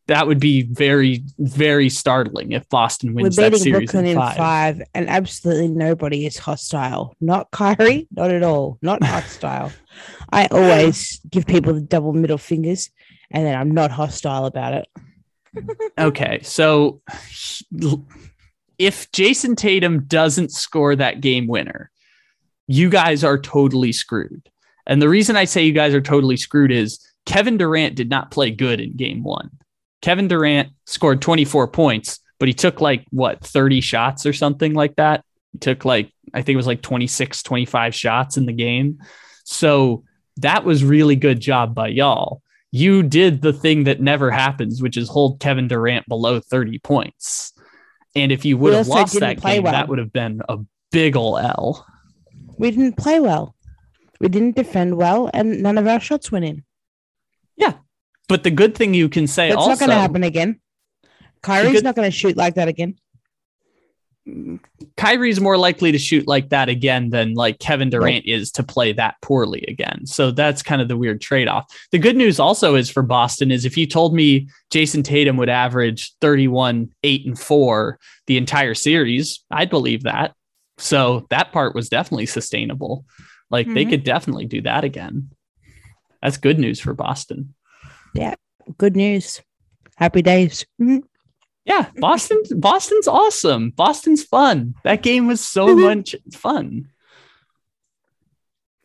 [0.07, 4.33] that would be very very startling if Boston wins We're that series Brooklyn in five.
[4.33, 4.83] in five.
[4.95, 7.17] and absolutely nobody is hostile.
[7.19, 9.73] Not Kyrie, not at all, not hostile.
[10.31, 12.91] I always give people the double middle fingers,
[13.31, 14.89] and then I'm not hostile about it.
[15.99, 17.01] okay, so
[18.83, 21.89] if Jayson Tatum doesn't score that game winner,
[22.67, 24.49] you guys are totally screwed.
[24.89, 28.33] And the reason I say you guys are totally screwed is Kevin Durant did not
[28.33, 29.51] play good in game one.
[30.01, 34.97] Kevin Durant scored 24 points, but he took like what 30 shots or something like
[34.97, 35.25] that.
[35.53, 38.99] He took like, I think it was like 26, 25 shots in the game.
[39.45, 40.03] So
[40.39, 42.43] that was really good job by y'all.
[42.73, 47.53] You did the thing that never happens, which is hold Kevin Durant below 30 points.
[48.15, 49.73] And if you would have lost that game, well.
[49.73, 50.59] that would have been a
[50.91, 51.87] big ol' L.
[52.59, 53.55] We didn't play well.
[54.21, 56.65] We didn't defend well, and none of our shots went in.
[57.57, 57.75] Yeah.
[58.29, 60.61] But the good thing you can say That's also, not going to happen again.
[61.43, 62.95] Kyrie's good, not going to shoot like that again.
[64.97, 68.35] Kyrie's more likely to shoot like that again than like Kevin Durant nope.
[68.37, 70.07] is to play that poorly again.
[70.07, 71.67] So that's kind of the weird trade off.
[71.91, 75.49] The good news also is for Boston is if you told me Jayson Tatum would
[75.49, 80.35] average 31, 8, and 4 the entire series, I'd believe that.
[80.79, 83.05] So that part was definitely sustainable.
[83.51, 83.75] Like mm-hmm.
[83.75, 85.31] they could definitely do that again.
[86.23, 87.55] That's good news for Boston.
[88.15, 88.37] Yeah,
[88.79, 89.43] good news.
[89.97, 90.65] Happy days.
[90.81, 90.99] Mm-hmm.
[91.65, 92.43] Yeah, Boston.
[92.57, 93.71] Boston's awesome.
[93.71, 94.75] Boston's fun.
[94.85, 95.81] That game was so mm-hmm.
[95.81, 96.89] much fun.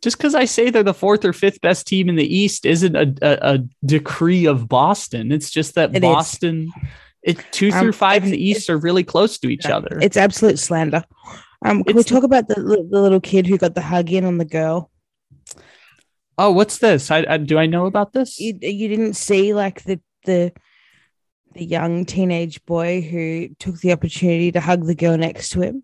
[0.03, 2.95] Just because I say they're the fourth or fifth best team in the East isn't
[2.95, 5.31] a, a, a decree of Boston.
[5.31, 6.71] It's just that it Boston,
[7.23, 9.97] it two um, through five in the East are really close to each other.
[9.99, 11.03] It's absolute slander.
[11.65, 14.23] Um, can it's, we talk about the, the little kid who got the hug in
[14.23, 14.91] on the girl?
[16.37, 17.09] Oh, what's this?
[17.09, 18.39] I, I do I know about this?
[18.39, 20.53] You, you didn't see like the the
[21.57, 25.83] the young teenage boy who took the opportunity to hug the girl next to him.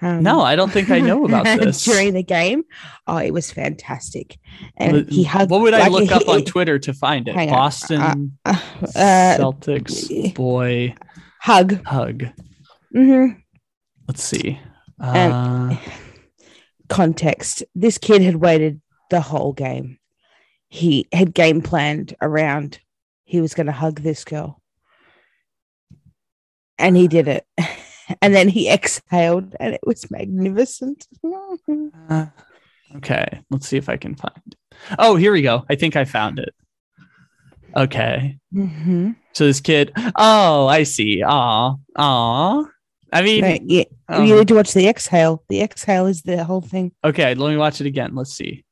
[0.00, 2.64] Um, no, I don't think I know about this during the game.
[3.06, 4.38] Oh, it was fantastic,
[4.76, 5.50] and he hugged.
[5.50, 7.34] What would I like, look up on Twitter to find it?
[7.34, 8.58] Boston uh, uh,
[8.94, 10.94] uh, Celtics boy
[11.40, 12.24] hug hug.
[12.94, 13.38] Mm-hmm.
[14.06, 14.60] Let's see.
[15.00, 15.76] Uh,
[16.88, 19.98] context: This kid had waited the whole game.
[20.68, 22.80] He had game planned around.
[23.24, 24.60] He was going to hug this girl
[26.78, 27.46] and he did it.
[28.22, 31.08] And then he exhaled, and it was magnificent.
[32.08, 32.26] uh,
[32.94, 34.40] okay, let's see if I can find.
[34.46, 34.54] It.
[34.96, 35.64] Oh, here we go.
[35.68, 36.54] I think I found it.
[37.76, 38.38] Okay.
[38.54, 39.10] Mm-hmm.
[39.32, 39.92] So this kid.
[40.14, 41.22] Oh, I see.
[41.22, 42.64] Aw, aw.
[43.12, 45.44] I mean, right, yeah, um, you need to watch the exhale.
[45.48, 46.92] The exhale is the whole thing.
[47.04, 48.14] Okay, let me watch it again.
[48.14, 48.64] Let's see.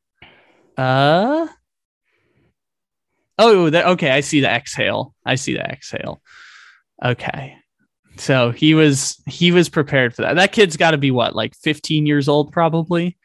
[0.77, 1.49] Uh.
[3.37, 4.11] Oh, that, okay.
[4.11, 5.15] I see the exhale.
[5.27, 6.23] I see the exhale.
[7.05, 7.57] Okay.
[8.17, 10.37] So he was he was prepared for that.
[10.37, 13.17] That kid's got to be what, like 15 years old, probably.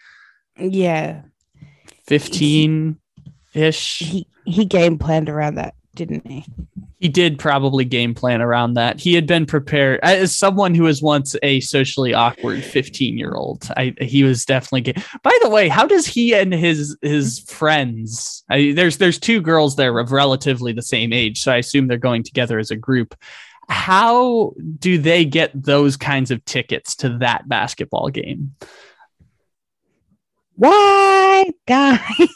[0.58, 1.22] Yeah,
[2.08, 2.98] 15
[3.54, 4.00] ish.
[4.00, 6.46] He he game planned around that, didn't he?
[7.00, 9.00] He did probably game plan around that.
[9.00, 13.70] He had been prepared as someone who was once a socially awkward 15 year old.
[13.78, 14.94] I he was definitely.
[15.24, 18.44] By the way, how does he and his his friends?
[18.50, 21.98] I, there's there's two girls there of relatively the same age, so I assume they're
[21.98, 23.16] going together as a group
[23.70, 28.55] how do they get those kinds of tickets to that basketball game?
[30.55, 31.99] White guy.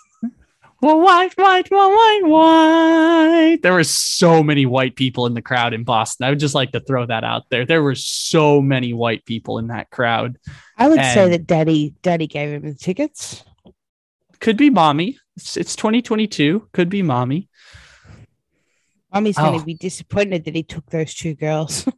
[0.82, 3.60] well, white, white, white, white, white.
[3.64, 6.26] There were so many white people in the crowd in Boston.
[6.26, 7.66] I would just like to throw that out there.
[7.66, 10.38] There were so many white people in that crowd.
[10.78, 13.44] I would and say that Daddy, Daddy gave him the tickets.
[14.40, 15.18] Could be mommy.
[15.36, 16.70] It's, it's 2022.
[16.74, 17.50] Could be mommy.
[19.14, 19.44] Mommy's oh.
[19.44, 21.88] going to be disappointed that he took those two girls.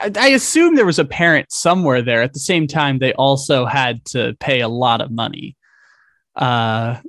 [0.00, 2.22] I assume there was a parent somewhere there.
[2.22, 5.56] At the same time, they also had to pay a lot of money.
[6.36, 7.00] Uh,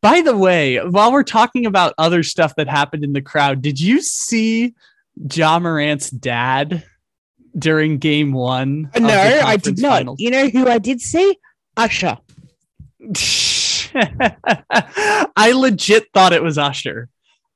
[0.00, 3.80] by the way, while we're talking about other stuff that happened in the crowd, did
[3.80, 4.74] you see
[5.32, 6.84] Ja Morant's dad
[7.56, 8.90] during game one?
[8.98, 9.98] No, I did not.
[9.98, 10.20] Finals?
[10.20, 11.38] You know who I did see?
[11.76, 12.18] Usher.
[15.36, 17.08] I legit thought it was Usher.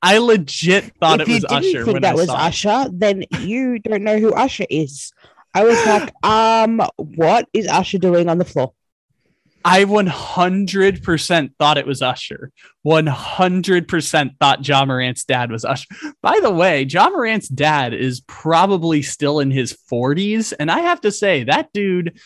[0.02, 1.80] I legit thought if it was Usher.
[1.80, 2.98] If Think that was Usher, it.
[2.98, 5.12] then you don't know who Usher is.
[5.54, 8.72] I was like, um, what is Usher doing on the floor?
[9.64, 12.50] I 100% thought it was Usher.
[12.86, 15.86] 100% thought Ja Morant's dad was Usher.
[16.22, 20.54] By the way, Ja Morant's dad is probably still in his 40s.
[20.58, 22.18] And I have to say, that dude,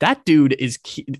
[0.00, 0.78] that dude is,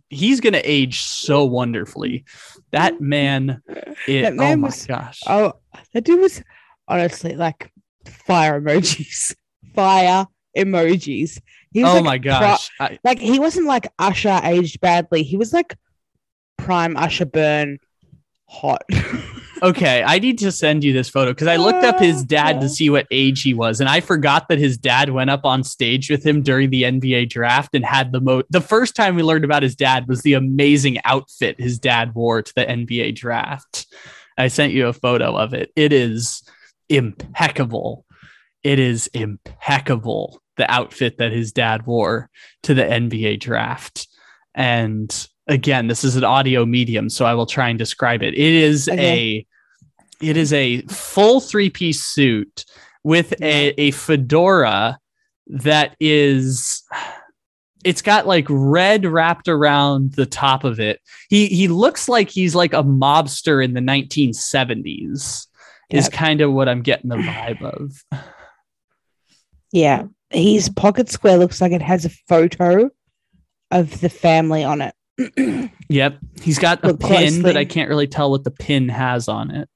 [0.08, 2.24] he's going to age so wonderfully.
[2.72, 3.60] That man,
[4.08, 5.20] it, that man oh my was, gosh.
[5.26, 5.54] Oh,
[5.92, 6.42] that dude was
[6.88, 7.70] honestly like
[8.06, 9.34] fire emojis,
[9.74, 10.26] fire
[10.56, 11.40] emojis.
[11.74, 12.70] He was oh like my gosh!
[12.76, 15.24] Pro- I- like he wasn't like Usher aged badly.
[15.24, 15.76] He was like
[16.56, 17.78] prime Usher burn
[18.48, 18.82] hot.
[19.62, 22.68] okay, I need to send you this photo because I looked up his dad to
[22.68, 26.08] see what age he was, and I forgot that his dad went up on stage
[26.08, 28.46] with him during the NBA draft and had the most.
[28.50, 32.40] The first time we learned about his dad was the amazing outfit his dad wore
[32.40, 33.86] to the NBA draft.
[34.38, 35.72] I sent you a photo of it.
[35.74, 36.44] It is
[36.88, 38.06] impeccable.
[38.62, 40.40] It is impeccable.
[40.56, 42.30] The outfit that his dad wore
[42.62, 44.08] to the NBA draft.
[44.54, 48.34] And again, this is an audio medium, so I will try and describe it.
[48.34, 49.46] It is okay.
[50.20, 52.64] a it is a full three-piece suit
[53.02, 54.98] with a, a fedora
[55.46, 56.82] that is
[57.84, 61.00] it's got like red wrapped around the top of it.
[61.28, 65.46] He he looks like he's like a mobster in the 1970s.
[65.90, 65.98] Yep.
[65.98, 67.92] Is kind of what I'm getting the vibe of.
[69.70, 72.90] Yeah, his pocket square looks like it has a photo
[73.70, 75.70] of the family on it.
[75.88, 77.42] yep, he's got a pin, closely.
[77.42, 79.68] but I can't really tell what the pin has on it.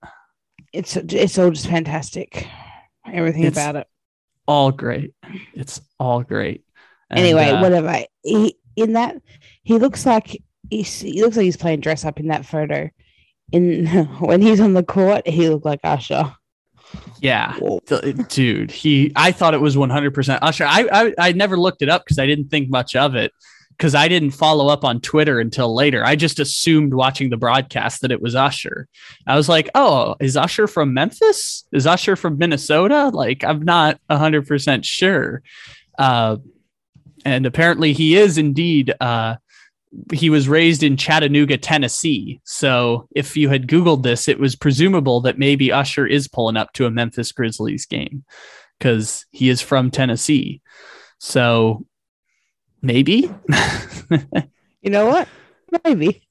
[0.72, 2.46] It's it's all just fantastic.
[3.06, 3.86] Everything it's about it.
[4.46, 5.14] All great.
[5.54, 6.64] It's all great.
[7.10, 8.04] And, anyway, uh, whatever.
[8.22, 9.16] He in that
[9.62, 12.90] he looks like he's, he looks like he's playing dress up in that photo.
[13.52, 13.86] In
[14.20, 16.34] when he's on the court, he looked like Usher.
[17.20, 17.58] Yeah,
[18.28, 18.70] dude.
[18.70, 20.64] He, I thought it was 100% Usher.
[20.64, 23.32] I, I, I never looked it up because I didn't think much of it
[23.78, 26.04] because I didn't follow up on Twitter until later.
[26.04, 28.88] I just assumed watching the broadcast that it was Usher.
[29.26, 31.64] I was like, oh, is Usher from Memphis?
[31.72, 33.10] Is Usher from Minnesota?
[33.12, 35.42] Like, I'm not 100% sure.
[35.96, 36.38] Uh,
[37.24, 38.92] and apparently he is indeed.
[39.00, 39.36] Uh,
[40.12, 42.40] he was raised in Chattanooga, Tennessee.
[42.44, 46.72] So if you had Googled this, it was presumable that maybe Usher is pulling up
[46.74, 48.24] to a Memphis Grizzlies game
[48.78, 50.60] because he is from Tennessee.
[51.18, 51.86] So
[52.82, 53.30] Maybe.
[54.82, 55.28] you know what?
[55.84, 56.26] Maybe.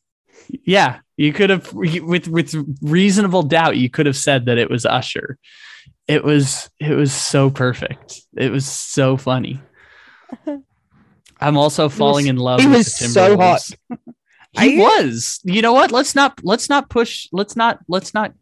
[0.49, 4.85] Yeah, you could have with with reasonable doubt you could have said that it was
[4.85, 5.37] Usher.
[6.07, 8.21] It was it was so perfect.
[8.35, 9.61] It was so funny.
[11.39, 13.13] I'm also falling was, in love with was.
[13.13, 13.67] So hot.
[14.59, 15.39] He was.
[15.43, 15.91] You know what?
[15.91, 17.27] Let's not let's not push.
[17.31, 18.33] Let's not let's not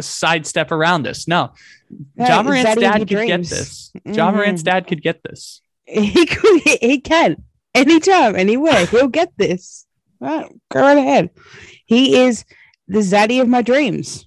[0.00, 1.26] sidestep around this.
[1.26, 1.52] No,
[2.16, 3.26] right, Ja Morant's dad could dreams.
[3.26, 3.92] get this.
[4.06, 4.16] Mm.
[4.16, 5.60] Ja Morant's dad could get this.
[5.86, 7.36] He could, he can
[7.74, 8.86] anytime, anywhere.
[8.90, 9.86] He'll get this.
[10.20, 11.30] Right, go right ahead.
[11.84, 12.44] He is
[12.88, 14.26] the zaddy of my dreams.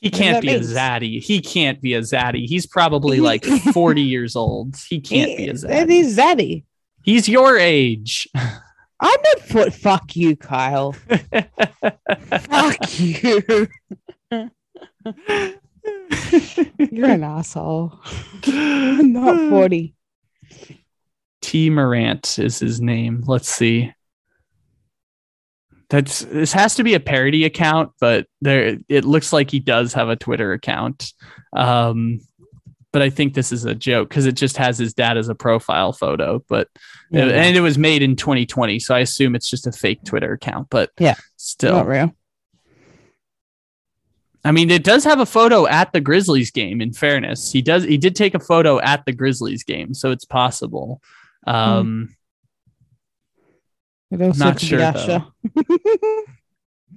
[0.00, 0.72] He can't be means?
[0.72, 1.22] a zaddy.
[1.22, 2.46] He can't be a zaddy.
[2.46, 3.44] He's probably like
[3.74, 4.76] 40 years old.
[4.88, 5.90] He can't he, be a zaddy.
[5.90, 6.64] He's zaddy.
[7.02, 8.28] He's your age.
[9.02, 9.72] I'm not foot.
[9.72, 10.92] Fuck you, Kyle.
[10.92, 13.68] fuck you.
[16.78, 17.98] You're an asshole.
[18.46, 19.94] I'm not 40.
[21.40, 23.24] Tee Morant is his name.
[23.26, 23.92] Let's see.
[25.88, 29.92] That's this has to be a parody account, but there it looks like he does
[29.94, 31.12] have a Twitter account.
[31.52, 32.20] Um,
[32.92, 35.34] but I think this is a joke because it just has his dad as a
[35.34, 36.44] profile photo.
[36.48, 36.68] But
[37.10, 40.04] yeah, it, and it was made in 2020, so I assume it's just a fake
[40.04, 40.68] Twitter account.
[40.70, 42.14] But yeah, still not real.
[44.44, 46.80] I mean, it does have a photo at the Grizzlies game.
[46.80, 47.84] In fairness, he does.
[47.84, 51.00] He did take a photo at the Grizzlies game, so it's possible.
[51.46, 52.14] Um,
[54.10, 54.30] hmm.
[54.36, 54.78] not sure.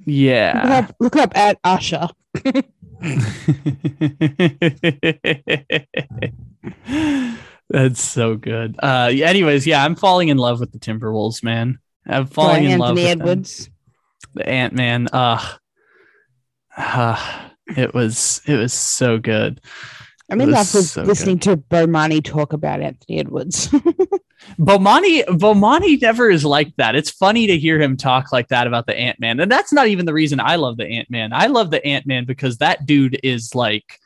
[0.05, 0.53] yeah.
[0.63, 2.11] Look up, look up at Asha.
[7.69, 8.77] That's so good.
[8.81, 11.79] Uh, anyways, yeah, I'm falling in love with the Timberwolves, man.
[12.07, 13.65] I'm falling in Anthony love with Edwards.
[13.65, 13.73] Them.
[14.35, 15.07] The Ant Man.
[15.11, 15.45] Uh,
[16.77, 19.59] uh, it was it was so good.
[20.29, 21.69] I'm in love with so listening good.
[21.69, 23.67] to Bomani talk about Anthony Edwards.
[24.59, 26.95] Bomani Bomani never is like that.
[26.95, 29.87] It's funny to hear him talk like that about the Ant Man, and that's not
[29.87, 31.33] even the reason I love the Ant Man.
[31.33, 33.99] I love the Ant Man because that dude is like,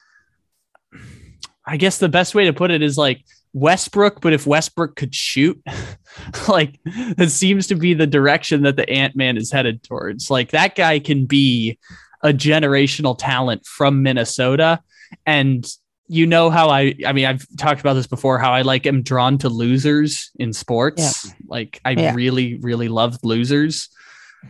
[1.65, 3.23] I guess the best way to put it is like
[3.53, 5.61] Westbrook, but if Westbrook could shoot,
[6.47, 10.29] like it seems to be the direction that the Ant Man is headed towards.
[10.29, 11.79] Like that guy can be
[12.23, 14.79] a generational talent from Minnesota
[15.25, 15.67] and
[16.07, 19.01] you know how I I mean I've talked about this before how I like am
[19.01, 21.25] drawn to losers in sports.
[21.25, 21.33] Yeah.
[21.47, 22.13] Like I yeah.
[22.13, 23.89] really really love losers.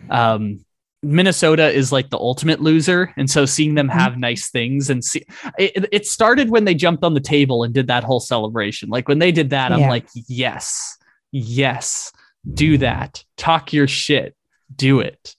[0.10, 0.64] Um
[1.04, 4.22] Minnesota is like the ultimate loser and so seeing them have mm-hmm.
[4.22, 5.24] nice things and see
[5.58, 8.90] it, it started when they jumped on the table and did that whole celebration.
[8.90, 10.98] Like when they did that I'm like yes.
[11.32, 12.12] Yes.
[12.54, 13.24] Do that.
[13.36, 14.36] Talk your shit.
[14.76, 15.36] Do it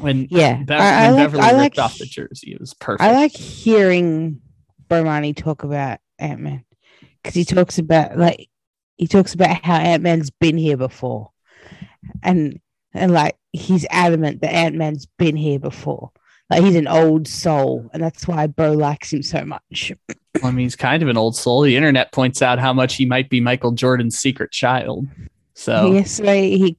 [0.00, 2.52] when yeah, Be- I, I when like, Beverley I ripped like, off the jersey.
[2.52, 3.02] It was perfect.
[3.02, 4.40] I like hearing
[4.88, 6.64] Bomani talk about Ant Man
[7.22, 8.48] because he talks about like
[8.96, 11.30] he talks about how Ant Man's been here before,
[12.22, 12.60] and
[12.94, 16.10] and like he's adamant that Ant Man's been here before.
[16.50, 19.92] Like he's an old soul, and that's why Bo likes him so much.
[20.42, 21.62] I mean, he's kind of an old soul.
[21.62, 25.06] The internet points out how much he might be Michael Jordan's secret child.
[25.54, 26.76] So yesterday he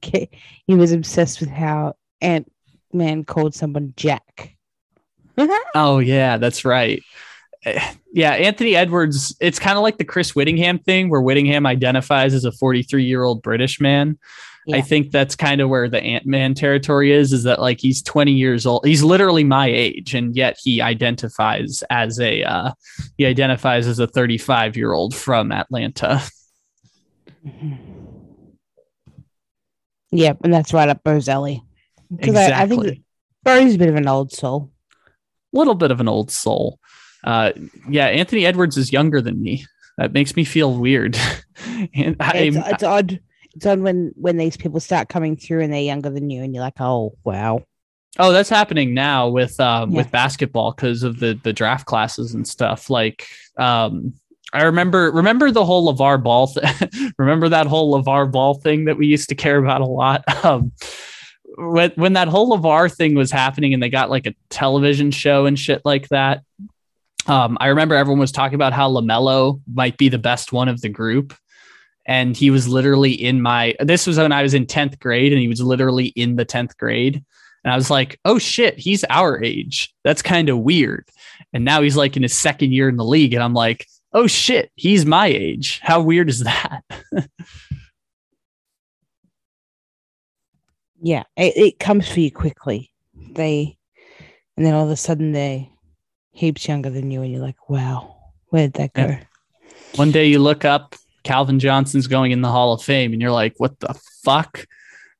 [0.66, 2.50] he was obsessed with how Ant
[2.94, 4.56] Man called someone Jack.
[5.74, 7.02] oh yeah, that's right.
[7.64, 9.36] Eh, yeah, Anthony Edwards.
[9.40, 13.24] It's kind of like the Chris Wittyngham thing, where Wittyngham identifies as a 43 year
[13.24, 14.18] old British man.
[14.66, 14.78] Yeah.
[14.78, 17.32] I think that's kind of where the Ant Man territory is.
[17.34, 18.86] Is that like he's 20 years old?
[18.86, 22.72] He's literally my age, and yet he identifies as a uh,
[23.18, 26.22] he identifies as a 35 year old from Atlanta.
[30.14, 31.64] Yep, and that's right up Bo's alley.
[32.20, 32.52] Exactly.
[32.52, 33.02] I, I think
[33.42, 34.70] Bo's a bit of an old soul.
[35.54, 36.78] A little bit of an old soul.
[37.22, 37.52] Uh,
[37.88, 39.64] yeah, Anthony Edwards is younger than me.
[39.96, 41.16] That makes me feel weird.
[41.94, 43.20] and it's, it's odd.
[43.54, 46.54] It's odd when when these people start coming through and they're younger than you, and
[46.54, 47.64] you're like, oh wow.
[48.18, 49.98] Oh, that's happening now with um, yeah.
[49.98, 52.90] with basketball because of the the draft classes and stuff.
[52.90, 54.14] Like, um,
[54.52, 56.48] I remember remember the whole LaVar Ball.
[56.48, 60.24] Th- remember that whole LaVar Ball thing that we used to care about a lot.
[60.44, 60.72] Um,
[61.56, 65.46] when when that whole LaVar thing was happening, and they got like a television show
[65.46, 66.42] and shit like that.
[67.26, 70.80] Um, I remember everyone was talking about how LaMelo might be the best one of
[70.80, 71.34] the group.
[72.06, 75.40] And he was literally in my, this was when I was in 10th grade and
[75.40, 77.24] he was literally in the 10th grade.
[77.64, 79.94] And I was like, oh shit, he's our age.
[80.04, 81.08] That's kind of weird.
[81.54, 83.32] And now he's like in his second year in the league.
[83.32, 85.80] And I'm like, oh shit, he's my age.
[85.82, 86.82] How weird is that?
[91.04, 92.90] yeah, it, it comes for you quickly.
[93.14, 93.76] They,
[94.56, 95.70] and then all of a sudden they
[96.32, 98.16] heaps younger than you, and you're like, wow,
[98.48, 99.02] where did that go?
[99.02, 99.20] Yeah.
[99.96, 103.30] One day you look up, Calvin Johnson's going in the Hall of Fame, and you're
[103.30, 104.66] like, what the fuck?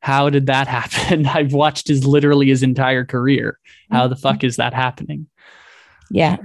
[0.00, 1.26] How did that happen?
[1.26, 3.58] I've watched his literally his entire career.
[3.90, 4.22] How the mm-hmm.
[4.22, 5.26] fuck is that happening?
[6.10, 6.38] Yeah.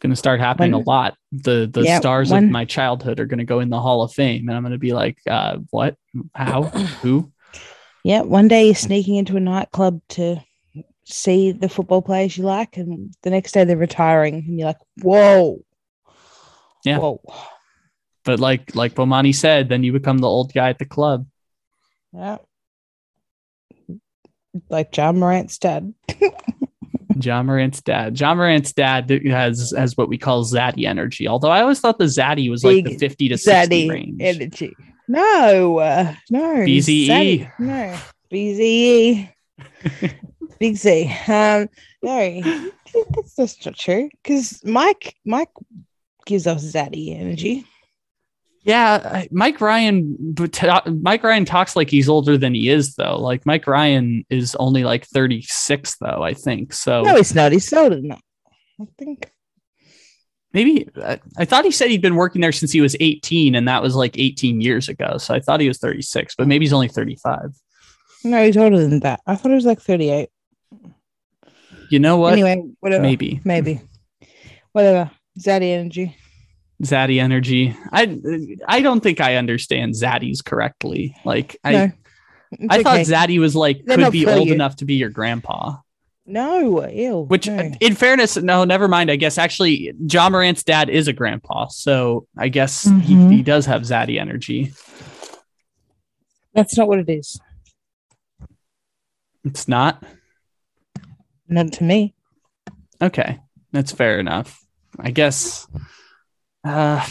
[0.00, 1.16] Going to start happening when, a lot.
[1.32, 4.02] The the yeah, stars when, of my childhood are going to go in the Hall
[4.02, 5.96] of Fame, and I'm going to be like, uh, what?
[6.34, 6.62] How?
[7.02, 7.32] Who?
[8.04, 10.36] Yeah, one day you're sneaking into a nightclub to
[11.04, 14.80] see the football players you like, and the next day they're retiring, and you're like,
[15.02, 15.64] whoa,
[16.84, 16.98] yeah.
[16.98, 17.20] Whoa.
[18.24, 21.26] But like like Bomani said, then you become the old guy at the club.
[22.12, 22.38] Yeah.
[24.68, 25.94] Like Ja Morant's dad.
[27.24, 28.18] Ja Morant's dad.
[28.18, 31.28] Ja Morant's dad has has what we call zaddy energy.
[31.28, 34.20] Although I always thought the zaddy was like the 50 to 60 range.
[34.20, 34.74] Energy.
[35.08, 36.54] No, uh, no.
[36.56, 37.50] BZE.
[37.58, 37.98] No.
[38.30, 39.32] BZE.
[40.58, 41.06] Big Z.
[41.26, 41.68] Um,
[42.02, 42.40] no,
[43.14, 44.10] that's just not true.
[44.22, 45.50] Because Mike, Mike
[46.26, 47.64] gives off zaddy energy.
[48.68, 50.36] Yeah, Mike Ryan.
[50.38, 53.18] Uh, Mike Ryan talks like he's older than he is, though.
[53.18, 56.22] Like Mike Ryan is only like thirty six, though.
[56.22, 57.00] I think so.
[57.00, 57.52] No, he's not.
[57.52, 58.20] He's older than that.
[58.78, 59.32] I think.
[60.52, 63.68] Maybe uh, I thought he said he'd been working there since he was 18, and
[63.68, 65.16] that was like 18 years ago.
[65.16, 67.52] So I thought he was 36, but maybe he's only 35.
[68.24, 69.20] No, he's older than that.
[69.26, 70.28] I thought it was like 38.
[71.90, 72.34] You know what?
[72.34, 73.02] Anyway, whatever.
[73.02, 73.40] Maybe.
[73.44, 73.80] Maybe.
[74.72, 75.10] Whatever.
[75.38, 76.17] Zaddy energy.
[76.82, 77.76] Zaddy energy.
[77.92, 78.18] I
[78.66, 81.16] I don't think I understand Zaddies correctly.
[81.24, 81.92] Like I no,
[82.70, 82.82] I okay.
[82.82, 84.54] thought Zaddy was like They're could be old you.
[84.54, 85.76] enough to be your grandpa.
[86.30, 87.20] No, ew.
[87.22, 87.72] Which, no.
[87.80, 89.10] in fairness, no, never mind.
[89.10, 93.00] I guess actually, Ja Morant's dad is a grandpa, so I guess mm-hmm.
[93.30, 94.74] he, he does have Zaddy energy.
[96.52, 97.40] That's not what it is.
[99.42, 100.04] It's not.
[101.48, 102.14] Not to me.
[103.00, 103.38] Okay,
[103.72, 104.62] that's fair enough.
[104.98, 105.66] I guess.
[106.68, 107.04] Uh,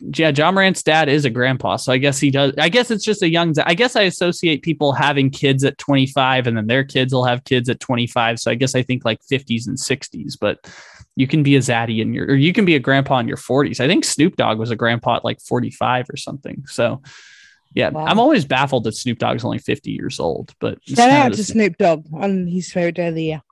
[0.00, 2.52] yeah, Ja Morant's dad is a grandpa, so I guess he does.
[2.58, 3.54] I guess it's just a young.
[3.64, 7.44] I guess I associate people having kids at 25, and then their kids will have
[7.44, 8.38] kids at 25.
[8.38, 10.34] So I guess I think like 50s and 60s.
[10.38, 10.70] But
[11.14, 13.38] you can be a zaddy in your, or you can be a grandpa in your
[13.38, 13.80] 40s.
[13.80, 16.64] I think Snoop Dogg was a grandpa at like 45 or something.
[16.66, 17.00] So
[17.74, 18.04] yeah, wow.
[18.04, 20.52] I'm always baffled that Snoop Dogg's only 50 years old.
[20.60, 23.42] But shout out to Snoop Dogg on his favorite day of the year.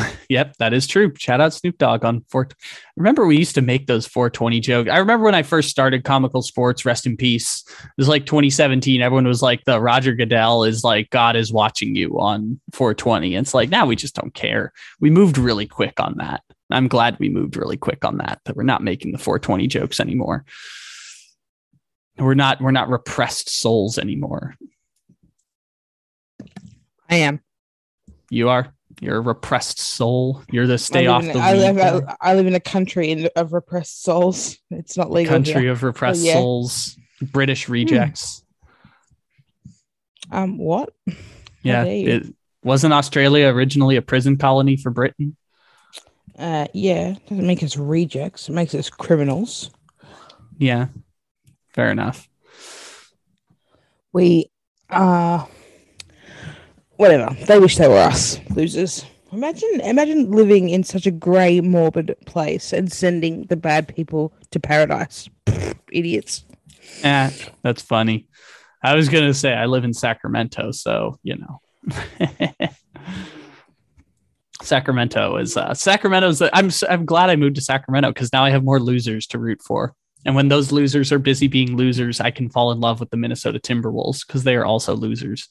[0.28, 1.12] yep, that is true.
[1.16, 2.48] Shout out Snoop Dogg on 4.
[2.96, 4.90] Remember, we used to make those 420 jokes.
[4.90, 7.64] I remember when I first started comical sports, rest in peace.
[7.68, 9.00] It was like 2017.
[9.02, 13.34] Everyone was like, the Roger Goodell is like, God is watching you on 420.
[13.34, 14.72] And it's like, now we just don't care.
[15.00, 16.42] We moved really quick on that.
[16.70, 20.00] I'm glad we moved really quick on that, that we're not making the 420 jokes
[20.00, 20.44] anymore.
[22.18, 24.56] We're not, we're not repressed souls anymore.
[27.08, 27.40] I am.
[28.30, 28.72] You are?
[29.00, 30.42] You're a repressed soul.
[30.50, 31.38] You're the stay off the.
[31.38, 34.58] I live, I, I, live in a country of repressed souls.
[34.70, 35.32] It's not legal.
[35.32, 35.72] Country here.
[35.72, 36.34] of repressed oh, yeah.
[36.34, 36.96] souls.
[37.20, 37.72] British hmm.
[37.72, 38.44] rejects.
[40.30, 40.36] Hmm.
[40.36, 40.58] Um.
[40.58, 40.92] What?
[41.62, 41.84] Yeah.
[41.84, 42.34] It,
[42.64, 45.36] Wasn't Australia originally a prison colony for Britain?
[46.38, 48.48] Uh, yeah, doesn't make us rejects.
[48.48, 49.70] It makes us criminals.
[50.58, 50.88] Yeah,
[51.74, 52.28] fair enough.
[54.12, 54.50] We,
[54.88, 55.44] uh,
[57.02, 57.36] whatever.
[57.46, 59.04] They wish they were us, losers.
[59.32, 64.60] Imagine, imagine living in such a grey, morbid place and sending the bad people to
[64.60, 65.28] paradise.
[65.92, 66.44] Idiots.
[67.00, 67.30] Yeah,
[67.62, 68.28] that's funny.
[68.84, 71.60] I was gonna say I live in Sacramento, so you know.
[74.62, 76.40] Sacramento is uh, Sacramento's.
[76.40, 79.60] I'm I'm glad I moved to Sacramento because now I have more losers to root
[79.62, 79.94] for.
[80.24, 83.16] And when those losers are busy being losers, I can fall in love with the
[83.16, 85.48] Minnesota Timberwolves because they are also losers.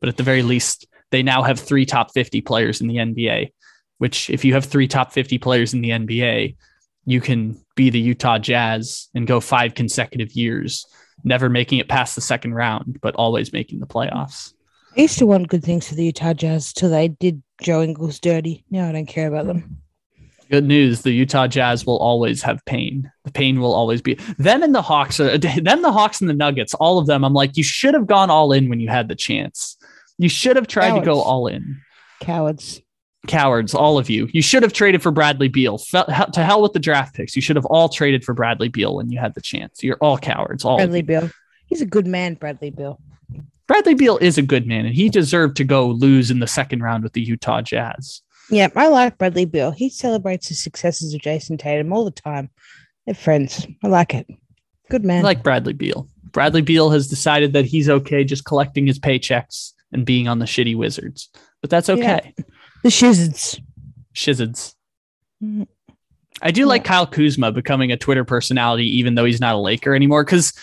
[0.00, 3.52] But at the very least, they now have three top 50 players in the NBA.
[3.98, 6.56] Which, if you have three top 50 players in the NBA,
[7.04, 10.86] you can be the Utah Jazz and go five consecutive years,
[11.22, 14.54] never making it past the second round, but always making the playoffs.
[14.96, 18.18] I used to want good things for the Utah Jazz till they did Joe Ingles
[18.18, 18.64] dirty.
[18.70, 19.78] Now I don't care about them.
[20.50, 23.10] Good news: the Utah Jazz will always have pain.
[23.24, 25.20] The pain will always be them and the Hawks.
[25.20, 26.74] Are, them, the Hawks and the Nuggets.
[26.74, 27.24] All of them.
[27.24, 29.76] I'm like, you should have gone all in when you had the chance.
[30.20, 31.00] You should have tried Cowards.
[31.02, 31.80] to go all in.
[32.20, 32.82] Cowards.
[33.26, 34.28] Cowards, all of you.
[34.34, 35.78] You should have traded for Bradley Beal.
[35.78, 37.34] to hell with the draft picks.
[37.34, 39.82] You should have all traded for Bradley Beal when you had the chance.
[39.82, 40.62] You're all cowards.
[40.62, 41.30] All Bradley Beal.
[41.64, 43.00] He's a good man, Bradley Beal.
[43.66, 46.82] Bradley Beal is a good man, and he deserved to go lose in the second
[46.82, 48.20] round with the Utah Jazz.
[48.50, 49.70] Yeah, I like Bradley Beal.
[49.70, 52.50] He celebrates the successes of Jayson Tatum all the time.
[53.06, 53.66] They're friends.
[53.82, 54.26] I like it.
[54.90, 55.20] Good man.
[55.20, 56.08] I like Bradley Beal.
[56.32, 60.46] Bradley Beal has decided that he's okay just collecting his paychecks and being on the
[60.46, 61.28] shitty Wizards,
[61.60, 62.32] but that's okay.
[62.36, 62.44] Yeah.
[62.82, 63.60] The Shizzards.
[64.14, 64.74] Shizzards.
[65.42, 65.64] Mm-hmm.
[66.42, 66.66] I do yeah.
[66.66, 70.54] like Kyle Kuzma becoming a Twitter personality, even though he's not a Laker anymore, because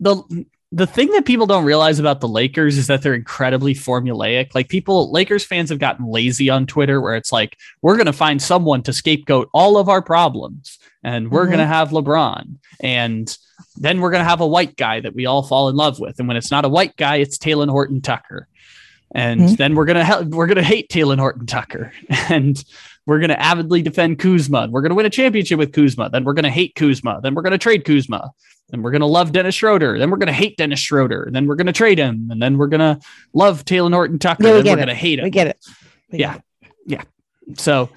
[0.00, 0.22] the
[0.70, 4.54] the thing that people don't realize about the Lakers is that they're incredibly formulaic.
[4.54, 8.12] Like people, Lakers fans have gotten lazy on Twitter where it's like, we're going to
[8.12, 11.52] find someone to scapegoat all of our problems and we're mm-hmm.
[11.52, 12.56] going to have LeBron.
[12.80, 13.36] And
[13.76, 16.18] then we're going to have a white guy that we all fall in love with.
[16.18, 18.46] And when it's not a white guy, it's Talen Horton Tucker.
[19.14, 19.54] And mm-hmm.
[19.54, 21.92] then we're going to ha- we're going to hate Talen Horton Tucker.
[22.28, 22.62] And
[23.08, 24.68] we're going to avidly defend Kuzma.
[24.70, 26.10] We're going to win a championship with Kuzma.
[26.10, 27.20] Then we're going to hate Kuzma.
[27.22, 28.32] Then we're going to trade Kuzma.
[28.68, 29.98] Then we're going to love Dennis Schroeder.
[29.98, 31.30] Then we're going to hate Dennis Schroeder.
[31.32, 32.28] Then we're going to trade him.
[32.30, 33.00] And then we're going to
[33.32, 34.46] love Talen Horton Tucker.
[34.46, 35.24] Yeah, we then we're going to hate him.
[35.24, 35.64] We get it.
[36.12, 36.34] We yeah.
[36.34, 36.74] Get it.
[36.84, 37.54] Yeah.
[37.56, 37.88] So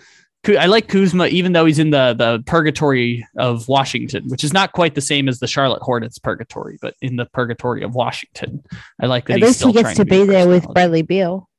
[0.57, 4.71] I like Kuzma, even though he's in the, the purgatory of Washington, which is not
[4.71, 8.63] quite the same as the Charlotte Hornets purgatory, but in the purgatory of Washington.
[8.97, 11.49] I like that At least he gets to, to be, be there with Bradley Beal.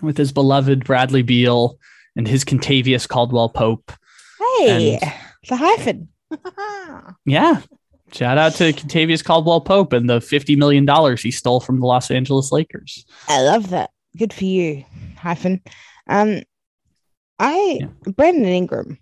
[0.00, 1.76] With his beloved Bradley Beal
[2.16, 3.92] and his Kentavious Caldwell Pope.
[4.58, 5.12] Hey, and,
[5.48, 6.08] the hyphen.
[7.24, 7.62] yeah.
[8.12, 10.86] Shout out to Kentavious Caldwell Pope and the $50 million
[11.16, 13.06] he stole from the Los Angeles Lakers.
[13.28, 13.90] I love that.
[14.16, 14.84] Good for you,
[15.16, 15.62] hyphen.
[16.06, 16.42] Um,
[17.38, 18.12] I, yeah.
[18.12, 18.98] Brandon Ingram,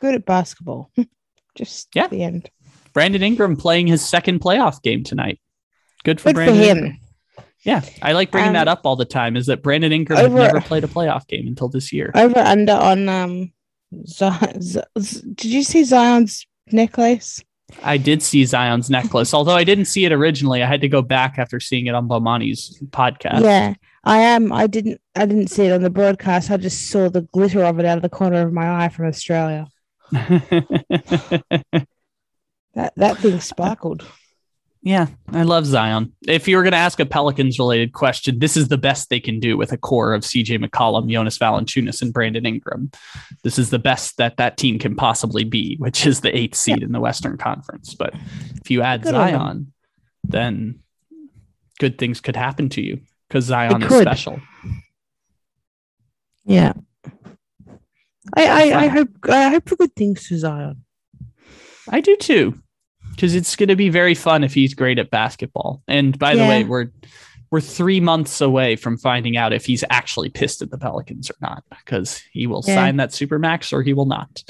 [0.00, 0.92] good at basketball.
[1.56, 2.06] Just yeah.
[2.06, 2.50] the end.
[2.92, 5.40] Brandon Ingram playing his second playoff game tonight.
[6.04, 6.56] Good for good Brandon.
[6.56, 6.98] For him.
[7.64, 7.84] Ingram.
[7.84, 9.36] Yeah, I like bringing um, that up all the time.
[9.36, 12.12] Is that Brandon Ingram over, never played a playoff game until this year?
[12.14, 13.52] Over under on um,
[14.06, 14.60] Zion,
[15.34, 17.42] did you see Zion's necklace?
[17.82, 20.62] I did see Zion's necklace, although I didn't see it originally.
[20.62, 23.42] I had to go back after seeing it on Bomani's podcast.
[23.42, 24.52] Yeah, I am.
[24.52, 25.00] I didn't.
[25.14, 26.50] I didn't see it on the broadcast.
[26.50, 29.06] I just saw the glitter of it out of the corner of my eye from
[29.06, 29.66] Australia.
[30.10, 31.86] that
[32.74, 34.06] that thing sparkled.
[34.82, 36.12] Yeah, I love Zion.
[36.26, 39.18] If you were going to ask a Pelicans related question, this is the best they
[39.18, 42.90] can do with a core of CJ McCollum, Jonas Valanciunas, and Brandon Ingram.
[43.42, 46.78] This is the best that that team can possibly be, which is the eighth seed
[46.78, 46.86] yeah.
[46.86, 47.94] in the Western Conference.
[47.94, 49.72] But if you add good Zion,
[50.22, 50.80] then
[51.80, 54.40] good things could happen to you because Zion is special.
[56.44, 56.74] Yeah.
[58.36, 60.84] I, I, I hope I hope for good things to Zion.
[61.90, 62.60] I do too
[63.18, 65.82] because it's going to be very fun if he's great at basketball.
[65.88, 66.44] And by yeah.
[66.44, 66.92] the way, we're
[67.50, 71.34] we're three months away from finding out if he's actually pissed at the Pelicans or
[71.40, 72.76] not, because he will yeah.
[72.76, 74.44] sign that super max or he will not.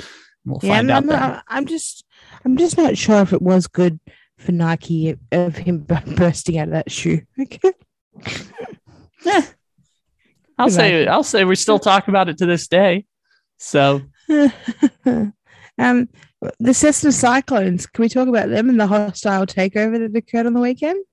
[0.45, 1.33] We'll yeah, find I'm, out.
[1.33, 2.05] I'm, I'm just
[2.45, 4.01] I'm just not sure if it was good
[4.37, 5.79] for Nike of him
[6.17, 7.23] bursting out of that shoe.
[9.25, 9.47] yeah.
[10.59, 13.07] I'll say I'll say we still talk about it to this day.
[13.57, 14.03] So
[15.79, 16.09] um
[16.59, 17.87] the Cessna Cyclones.
[17.87, 21.05] Can we talk about them and the hostile takeover that occurred on the weekend?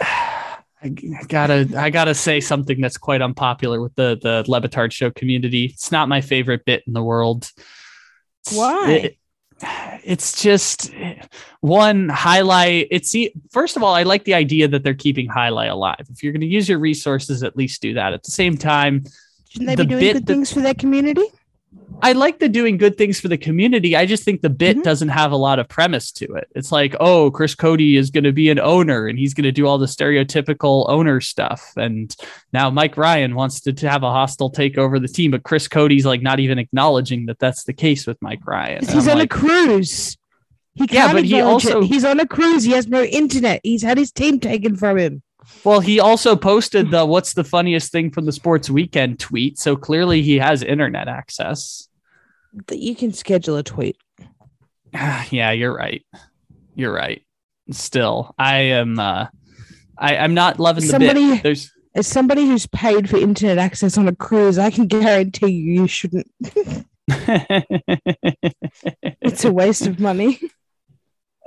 [0.00, 0.88] I
[1.28, 5.66] gotta, I gotta say something that's quite unpopular with the the Le Batard show community.
[5.66, 7.50] It's not my favorite bit in the world.
[8.52, 8.90] Why?
[8.90, 9.18] It,
[10.04, 10.92] it's just,
[11.60, 12.88] one highlight.
[12.90, 13.16] It's
[13.50, 16.04] first of all, I like the idea that they're keeping highlight alive.
[16.10, 18.12] If you're going to use your resources, at least do that.
[18.12, 19.04] At the same time,
[19.48, 21.24] shouldn't they the be doing good that, things for their community?
[22.02, 23.96] I like the doing good things for the community.
[23.96, 24.82] I just think the bit mm-hmm.
[24.82, 26.48] doesn't have a lot of premise to it.
[26.54, 29.52] It's like, oh, Chris Cote is going to be an owner and he's going to
[29.52, 31.72] do all the stereotypical owner stuff.
[31.76, 32.14] And
[32.52, 35.66] now Mike Ryan wants to, to have a hostile take over the team, but Chris
[35.66, 38.84] Cote's like not even acknowledging that that's the case with Mike Ryan.
[38.84, 40.18] He's on like, a cruise.
[40.74, 41.86] He yeah, but he also it.
[41.86, 42.64] he's on a cruise.
[42.64, 43.60] He has no internet.
[43.62, 45.22] He's had his team taken from him.
[45.64, 49.76] Well, he also posted the "What's the funniest thing from the sports weekend?" tweet, so
[49.76, 51.88] clearly he has internet access.
[52.68, 53.96] That you can schedule a tweet.
[54.92, 56.04] yeah, you're right.
[56.74, 57.22] You're right.
[57.70, 58.98] Still, I am.
[58.98, 59.26] uh
[59.96, 61.42] I, I'm not loving somebody, bit.
[61.42, 65.82] There's as somebody who's paid for internet access on a cruise, I can guarantee you,
[65.82, 66.26] you shouldn't.
[69.20, 70.40] it's a waste of money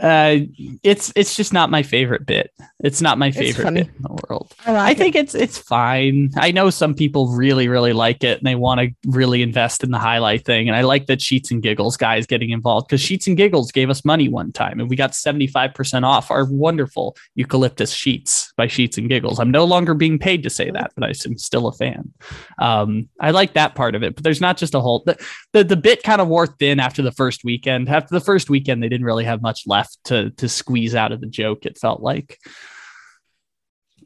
[0.02, 0.38] uh
[0.84, 2.52] it's it's just not my favorite bit.
[2.84, 4.54] It's not my favorite bit in the world.
[4.66, 5.20] I, like I think it.
[5.20, 6.30] it's it's fine.
[6.38, 9.90] I know some people really really like it and they want to really invest in
[9.90, 10.68] the highlight thing.
[10.68, 13.90] And i like that sheets and giggles guys getting involved because sheets and giggles gave
[13.90, 18.98] us money one time and we got 75% off our wonderful eucalyptus sheets by sheets
[18.98, 19.40] and giggles.
[19.40, 22.14] I'm no longer being paid to say that but i'm still a fan.
[22.60, 25.18] Um i like that part of it but there's not just a whole the
[25.54, 27.90] the, the bit kind of wore thin after the first weekend.
[27.90, 31.12] After the first weekend they didn't really have much left left to to squeeze out
[31.12, 31.66] of the joke.
[31.66, 32.40] It felt like.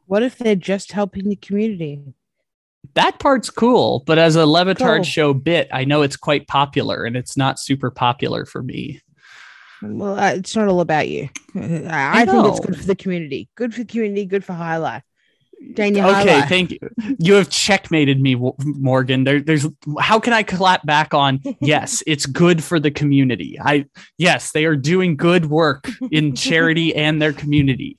[0.06, 2.02] What if they're just helping the community?
[2.96, 5.04] That part's cool, but as a Le Batard cool.
[5.04, 9.02] show bit, I know it's quite popular, and it's not super popular for me.
[9.82, 11.30] Well, it's not all about you.
[11.56, 13.50] I, I think it's good for the community.
[13.56, 14.26] Good for the community.
[14.26, 15.04] Good for highlight.
[15.74, 16.10] Daniel.
[16.10, 16.80] Okay, thank you.
[17.20, 19.24] You have checkmated me, Morgan.
[19.24, 19.68] There, there's
[20.00, 21.40] how can I clap back on?
[21.60, 23.58] Yes, it's good for the community.
[23.62, 23.86] I
[24.18, 27.98] yes, they are doing good work in charity and their community.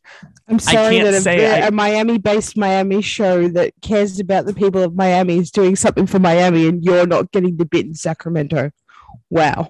[0.49, 5.39] I'm sorry that a, a Miami-based Miami show that cares about the people of Miami
[5.39, 8.71] is doing something for Miami, and you're not getting the bit in Sacramento.
[9.31, 9.69] Wow.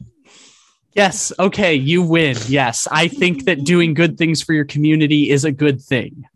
[0.94, 1.32] Yes.
[1.38, 1.74] Okay.
[1.74, 2.36] You win.
[2.48, 2.86] Yes.
[2.90, 6.26] I think that doing good things for your community is a good thing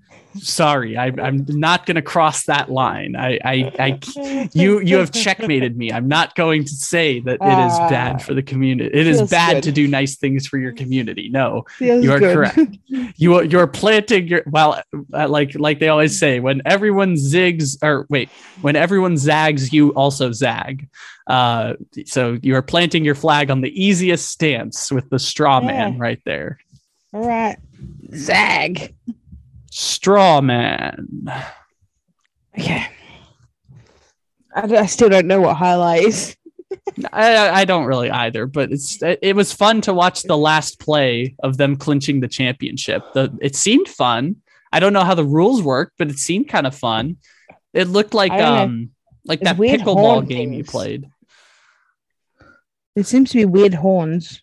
[0.41, 3.17] sorry I, am not going to cross that line.
[3.17, 5.93] I, I, I you you have checkmated me.
[5.93, 8.91] I'm not going to say that it is uh, bad for the community.
[8.93, 9.63] It is bad good.
[9.65, 11.29] to do nice things for your community.
[11.29, 12.35] No feels you are good.
[12.35, 12.59] correct.
[13.17, 14.83] You are you're planting your well
[15.13, 18.29] uh, like like they always say when everyone zigs or wait
[18.61, 20.89] when everyone zags you also zag.
[21.27, 25.95] Uh, so you are planting your flag on the easiest stance with the straw man
[25.95, 25.99] yeah.
[25.99, 26.59] right there.
[27.13, 27.59] All right.
[28.15, 28.95] Zag
[29.77, 31.31] Strawman.
[32.59, 32.87] Okay.
[34.55, 36.35] I, I still don't know what highlight is.
[37.13, 41.37] I, I don't really either, but it's it was fun to watch the last play
[41.43, 43.03] of them clinching the championship.
[43.13, 44.37] The it seemed fun.
[44.73, 47.19] I don't know how the rules work, but it seemed kind of fun.
[47.75, 48.89] It looked like um know.
[49.27, 50.57] like that pickleball game things.
[50.57, 51.11] you played.
[52.95, 54.43] It seems to be weird horns.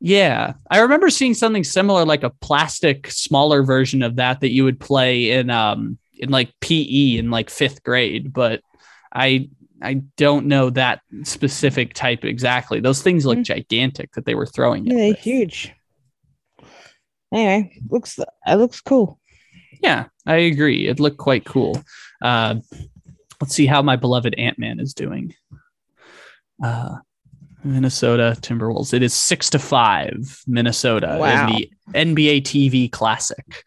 [0.00, 4.64] Yeah, I remember seeing something similar, like a plastic, smaller version of that that you
[4.64, 8.60] would play in um in like PE in like fifth grade, but
[9.12, 9.48] I
[9.82, 12.80] I don't know that specific type exactly.
[12.80, 13.42] Those things look mm-hmm.
[13.42, 14.86] gigantic that they were throwing.
[14.86, 15.72] Yeah, they're huge.
[17.32, 19.18] Anyway, looks it looks cool.
[19.82, 20.88] Yeah, I agree.
[20.88, 21.82] It looked quite cool.
[22.22, 22.56] Uh,
[23.40, 25.34] let's see how my beloved Ant Man is doing.
[26.62, 26.96] Uh,
[27.66, 28.94] Minnesota Timberwolves.
[28.94, 30.42] It is six to five.
[30.46, 31.48] Minnesota wow.
[31.48, 33.64] in the NBA TV Classic.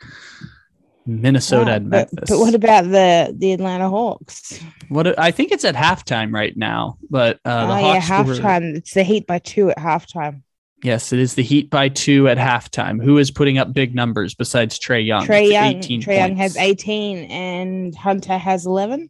[1.05, 2.15] Minnesota wow, and Memphis.
[2.19, 4.63] But, but, what about the the Atlanta Hawks?
[4.89, 8.71] What I think it's at halftime right now, but uh, the oh, Hawks yeah, halftime.
[8.73, 10.43] Were, it's the Heat by two at halftime.
[10.83, 13.03] Yes, it is the Heat by two at halftime.
[13.03, 15.25] Who is putting up big numbers besides Trae Young?
[15.25, 15.81] Trae Young.
[15.81, 19.09] Trae Young has eighteen, and Hunter has eleven.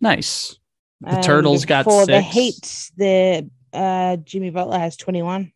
[0.00, 0.58] Nice.
[1.00, 2.08] The um, Turtles got for six.
[2.08, 2.90] the Heat.
[2.96, 5.52] The uh, Jimmy Butler has 21.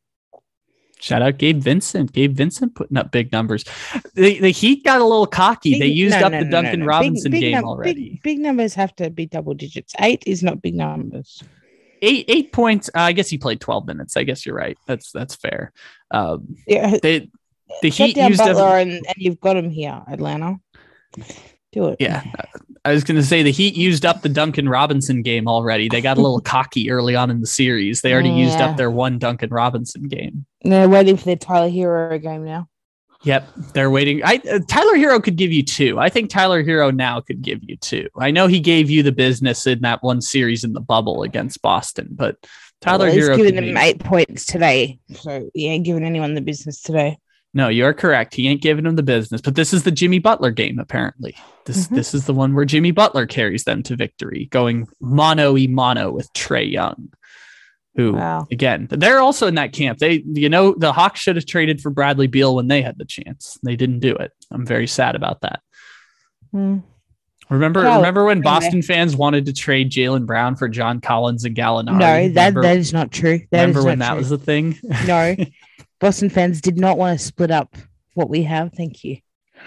[1.02, 2.12] Shout out Gabe Vincent.
[2.12, 3.64] Gabe Vincent putting up big numbers.
[4.14, 5.72] The, the Heat got a little cocky.
[5.72, 8.10] Big, they used no, up no, the Duncan no, Robinson big, big game num- already.
[8.10, 9.94] Big, big, numbers have to be double digits.
[9.98, 11.42] Eight is not big numbers.
[12.02, 12.88] Eight eight points.
[12.94, 14.16] Uh, I guess he played twelve minutes.
[14.16, 14.78] I guess you're right.
[14.86, 15.72] That's that's fair.
[16.12, 16.96] Um, yeah.
[17.02, 17.30] They,
[17.80, 20.60] the Heat used Butler and, and you've got him here, Atlanta.
[21.72, 21.96] Do it.
[21.98, 22.22] Yeah.
[22.84, 25.88] I was going to say the Heat used up the Duncan Robinson game already.
[25.88, 28.00] They got a little cocky early on in the series.
[28.00, 28.46] They already yeah.
[28.46, 30.46] used up their one Duncan Robinson game.
[30.62, 32.68] they're waiting for the Tyler Herro game now.
[33.24, 34.20] Yep, they're waiting.
[34.24, 35.98] I uh, Tyler Herro could give you two.
[36.00, 38.08] I think Tyler Herro now could give you two.
[38.18, 41.62] I know he gave you the business in that one series in the bubble against
[41.62, 42.36] Boston, but
[42.80, 46.82] Tyler well, Herro giving them eight points today, so he ain't giving anyone the business
[46.82, 47.16] today.
[47.54, 48.34] No, you're correct.
[48.34, 50.78] He ain't giving them the business, but this is the Jimmy Butler game.
[50.78, 51.96] Apparently, this mm-hmm.
[51.96, 56.10] this is the one where Jimmy Butler carries them to victory, going mono e mono
[56.10, 57.12] with Trae Young,
[57.94, 58.46] who wow.
[58.50, 59.98] again they're also in that camp.
[59.98, 63.04] They, you know, the Hawks should have traded for Bradley Beal when they had the
[63.04, 63.58] chance.
[63.62, 64.32] They didn't do it.
[64.50, 65.60] I'm very sad about that.
[66.54, 66.82] Mm.
[67.50, 71.98] Remember, remember when Boston fans wanted to trade Jaylen Brown for John Collins and Gallinari?
[71.98, 73.40] No, that that is not true.
[73.50, 74.18] That remember when that true.
[74.18, 74.78] was the thing?
[75.06, 75.36] No,
[76.02, 77.76] Boston fans did not want to split up
[78.14, 78.72] what we have.
[78.72, 79.18] Thank you.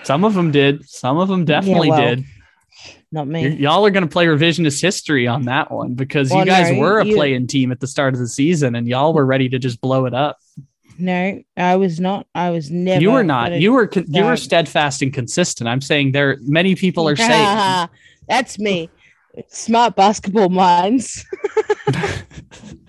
[0.04, 0.88] Some of them did.
[0.88, 2.26] Some of them definitely yeah, well, did.
[3.10, 3.44] Not me.
[3.44, 6.74] You're, y'all are going to play revisionist history on that one because well, you guys
[6.74, 9.26] no, were a you, playing team at the start of the season and y'all were
[9.26, 10.38] ready to just blow it up.
[10.98, 12.28] No, I was not.
[12.36, 13.02] I was never.
[13.02, 13.54] You were not.
[13.54, 13.90] You were.
[14.06, 15.70] You were steadfast and consistent.
[15.70, 16.36] I'm saying there.
[16.42, 17.88] Many people are saying
[18.28, 18.90] that's me.
[19.48, 21.26] Smart basketball minds.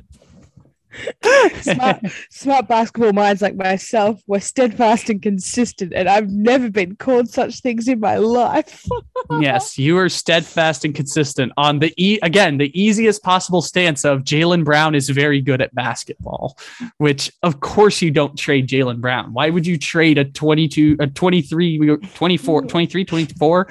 [1.60, 2.00] smart,
[2.30, 7.60] smart basketball minds like myself were steadfast and consistent, and I've never been called such
[7.60, 8.86] things in my life.
[9.40, 14.22] yes, you are steadfast and consistent on the e again the easiest possible stance of
[14.22, 16.56] Jaylen Brown is very good at basketball,
[16.98, 19.32] which of course you don't trade Jaylen Brown.
[19.32, 22.68] Why would you trade a 22, a 23, 24, mm.
[22.68, 23.68] 23, 24?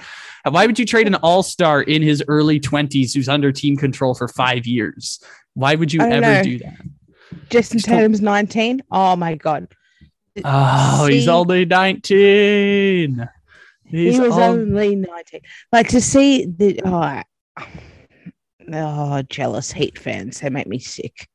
[0.47, 4.27] Why would you trade an all-star in his early 20s who's under team control for
[4.27, 5.19] five years?
[5.55, 6.43] Why would you ever know.
[6.43, 6.77] do that?
[7.49, 8.81] Justin Tatum's 19.
[8.91, 9.67] Oh my god.
[10.43, 13.29] Oh, see, he's only 19.
[13.85, 15.41] He's he was only 19.
[15.71, 17.21] Like to see the oh,
[18.73, 20.39] oh jealous hate fans.
[20.39, 21.29] They make me sick.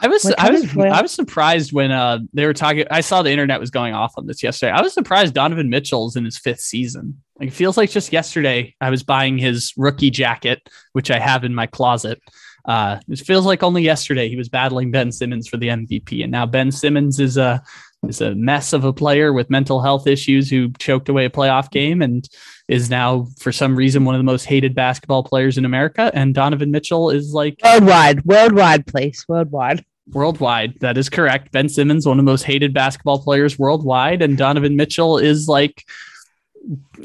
[0.00, 3.30] I was I was I was surprised when uh they were talking I saw the
[3.32, 4.72] internet was going off on this yesterday.
[4.72, 7.22] I was surprised Donovan Mitchell's in his fifth season.
[7.38, 11.44] Like it feels like just yesterday I was buying his rookie jacket, which I have
[11.44, 12.20] in my closet.
[12.66, 16.32] Uh, it feels like only yesterday he was battling Ben Simmons for the MVP, and
[16.32, 17.62] now Ben Simmons is a
[18.08, 21.70] is a mess of a player with mental health issues who choked away a playoff
[21.70, 22.28] game and
[22.68, 26.10] is now for some reason one of the most hated basketball players in America.
[26.14, 29.84] And Donovan Mitchell is like worldwide, worldwide place, worldwide.
[30.12, 31.50] Worldwide, that is correct.
[31.50, 35.84] Ben Simmons, one of the most hated basketball players worldwide, and Donovan Mitchell is like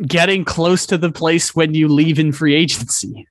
[0.05, 3.27] getting close to the place when you leave in free agency.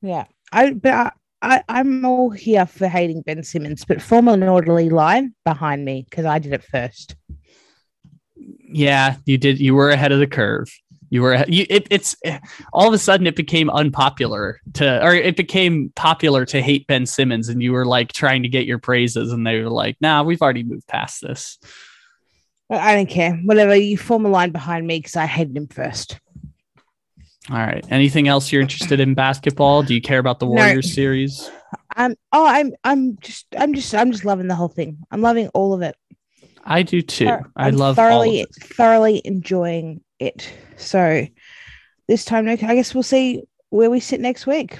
[0.00, 0.24] Yeah.
[0.54, 1.12] I but
[1.42, 5.84] I, I am all here for hating Ben Simmons, but form an orderly line behind
[5.84, 7.16] me because I did it first.
[8.36, 9.58] Yeah, you did.
[9.58, 10.72] You were ahead of the curve.
[11.10, 11.44] You were.
[11.48, 12.16] You, it, it's
[12.72, 17.04] all of a sudden it became unpopular to, or it became popular to hate Ben
[17.04, 20.22] Simmons, and you were like trying to get your praises, and they were like, "Nah,
[20.22, 21.58] we've already moved past this."
[22.70, 23.36] I don't care.
[23.44, 26.18] Whatever you form a line behind me because I hated him first.
[27.50, 27.84] All right.
[27.90, 29.82] Anything else you're interested in basketball?
[29.82, 30.94] Do you care about the Warriors no.
[30.94, 31.50] series?
[31.96, 34.98] I'm oh I'm I'm just I'm just I'm just loving the whole thing.
[35.10, 35.96] I'm loving all of it.
[36.64, 37.28] I do too.
[37.28, 40.50] I I'm love thoroughly thoroughly enjoying it.
[40.76, 41.26] So
[42.08, 44.78] this time I guess we'll see where we sit next week.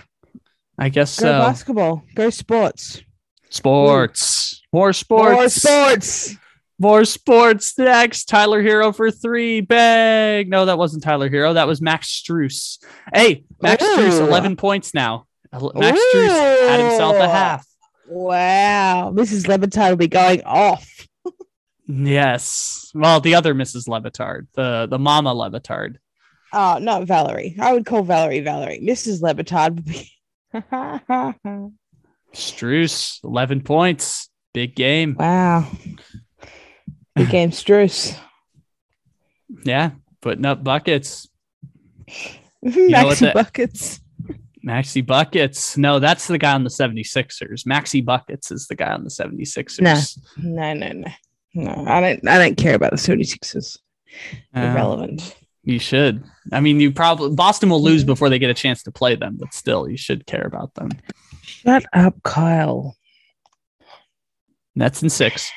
[0.79, 1.39] I guess Go so.
[1.39, 2.03] basketball.
[2.15, 3.03] Go sports.
[3.51, 4.63] Sports.
[4.73, 5.35] More sports.
[5.35, 6.37] More sports.
[6.85, 8.27] More sports next.
[8.27, 9.63] Tyler Herro for three.
[9.63, 10.51] Bang.
[10.51, 11.55] No, that wasn't Tyler Herro.
[11.55, 12.77] That was Max Strus.
[13.11, 13.97] Hey, Max Ooh.
[13.97, 15.25] Strus, 11 points now.
[15.51, 16.13] Max Ooh.
[16.15, 17.67] Strus had himself a half.
[18.07, 19.13] Wow.
[19.15, 19.49] Mrs.
[19.49, 20.87] Le Batard will be going off.
[21.87, 22.91] yes.
[22.95, 23.89] Well, the other Mrs.
[23.89, 25.97] Le Batard, the, the mama Le Batard.
[26.53, 27.57] Oh, not Valerie.
[27.59, 28.83] I would call Valerie Valerie.
[28.87, 29.23] Mrs.
[29.23, 30.11] Le Batard would be.
[32.35, 34.29] Strus, 11 points.
[34.53, 35.17] Big game.
[35.19, 35.67] Wow.
[37.15, 38.19] Became Strus.
[39.65, 41.29] Yeah, putting up buckets.
[42.65, 44.01] Maxi buckets.
[44.67, 45.77] Maxi Buckets.
[45.77, 47.65] No, that's the guy on the 76ers.
[47.67, 50.19] Maxi Buckets is the guy on the 76ers.
[50.39, 51.11] No, no, no, no.
[51.57, 53.79] No, I don't I don't care about the 76ers.
[54.57, 55.37] Uh, Irrelevant.
[55.63, 56.25] You should.
[56.53, 59.37] I mean, you probably Boston will lose before they get a chance to play them,
[59.39, 60.91] but still you should care about them.
[61.43, 62.97] Shut up, Kyle.
[64.75, 65.53] Nets and six.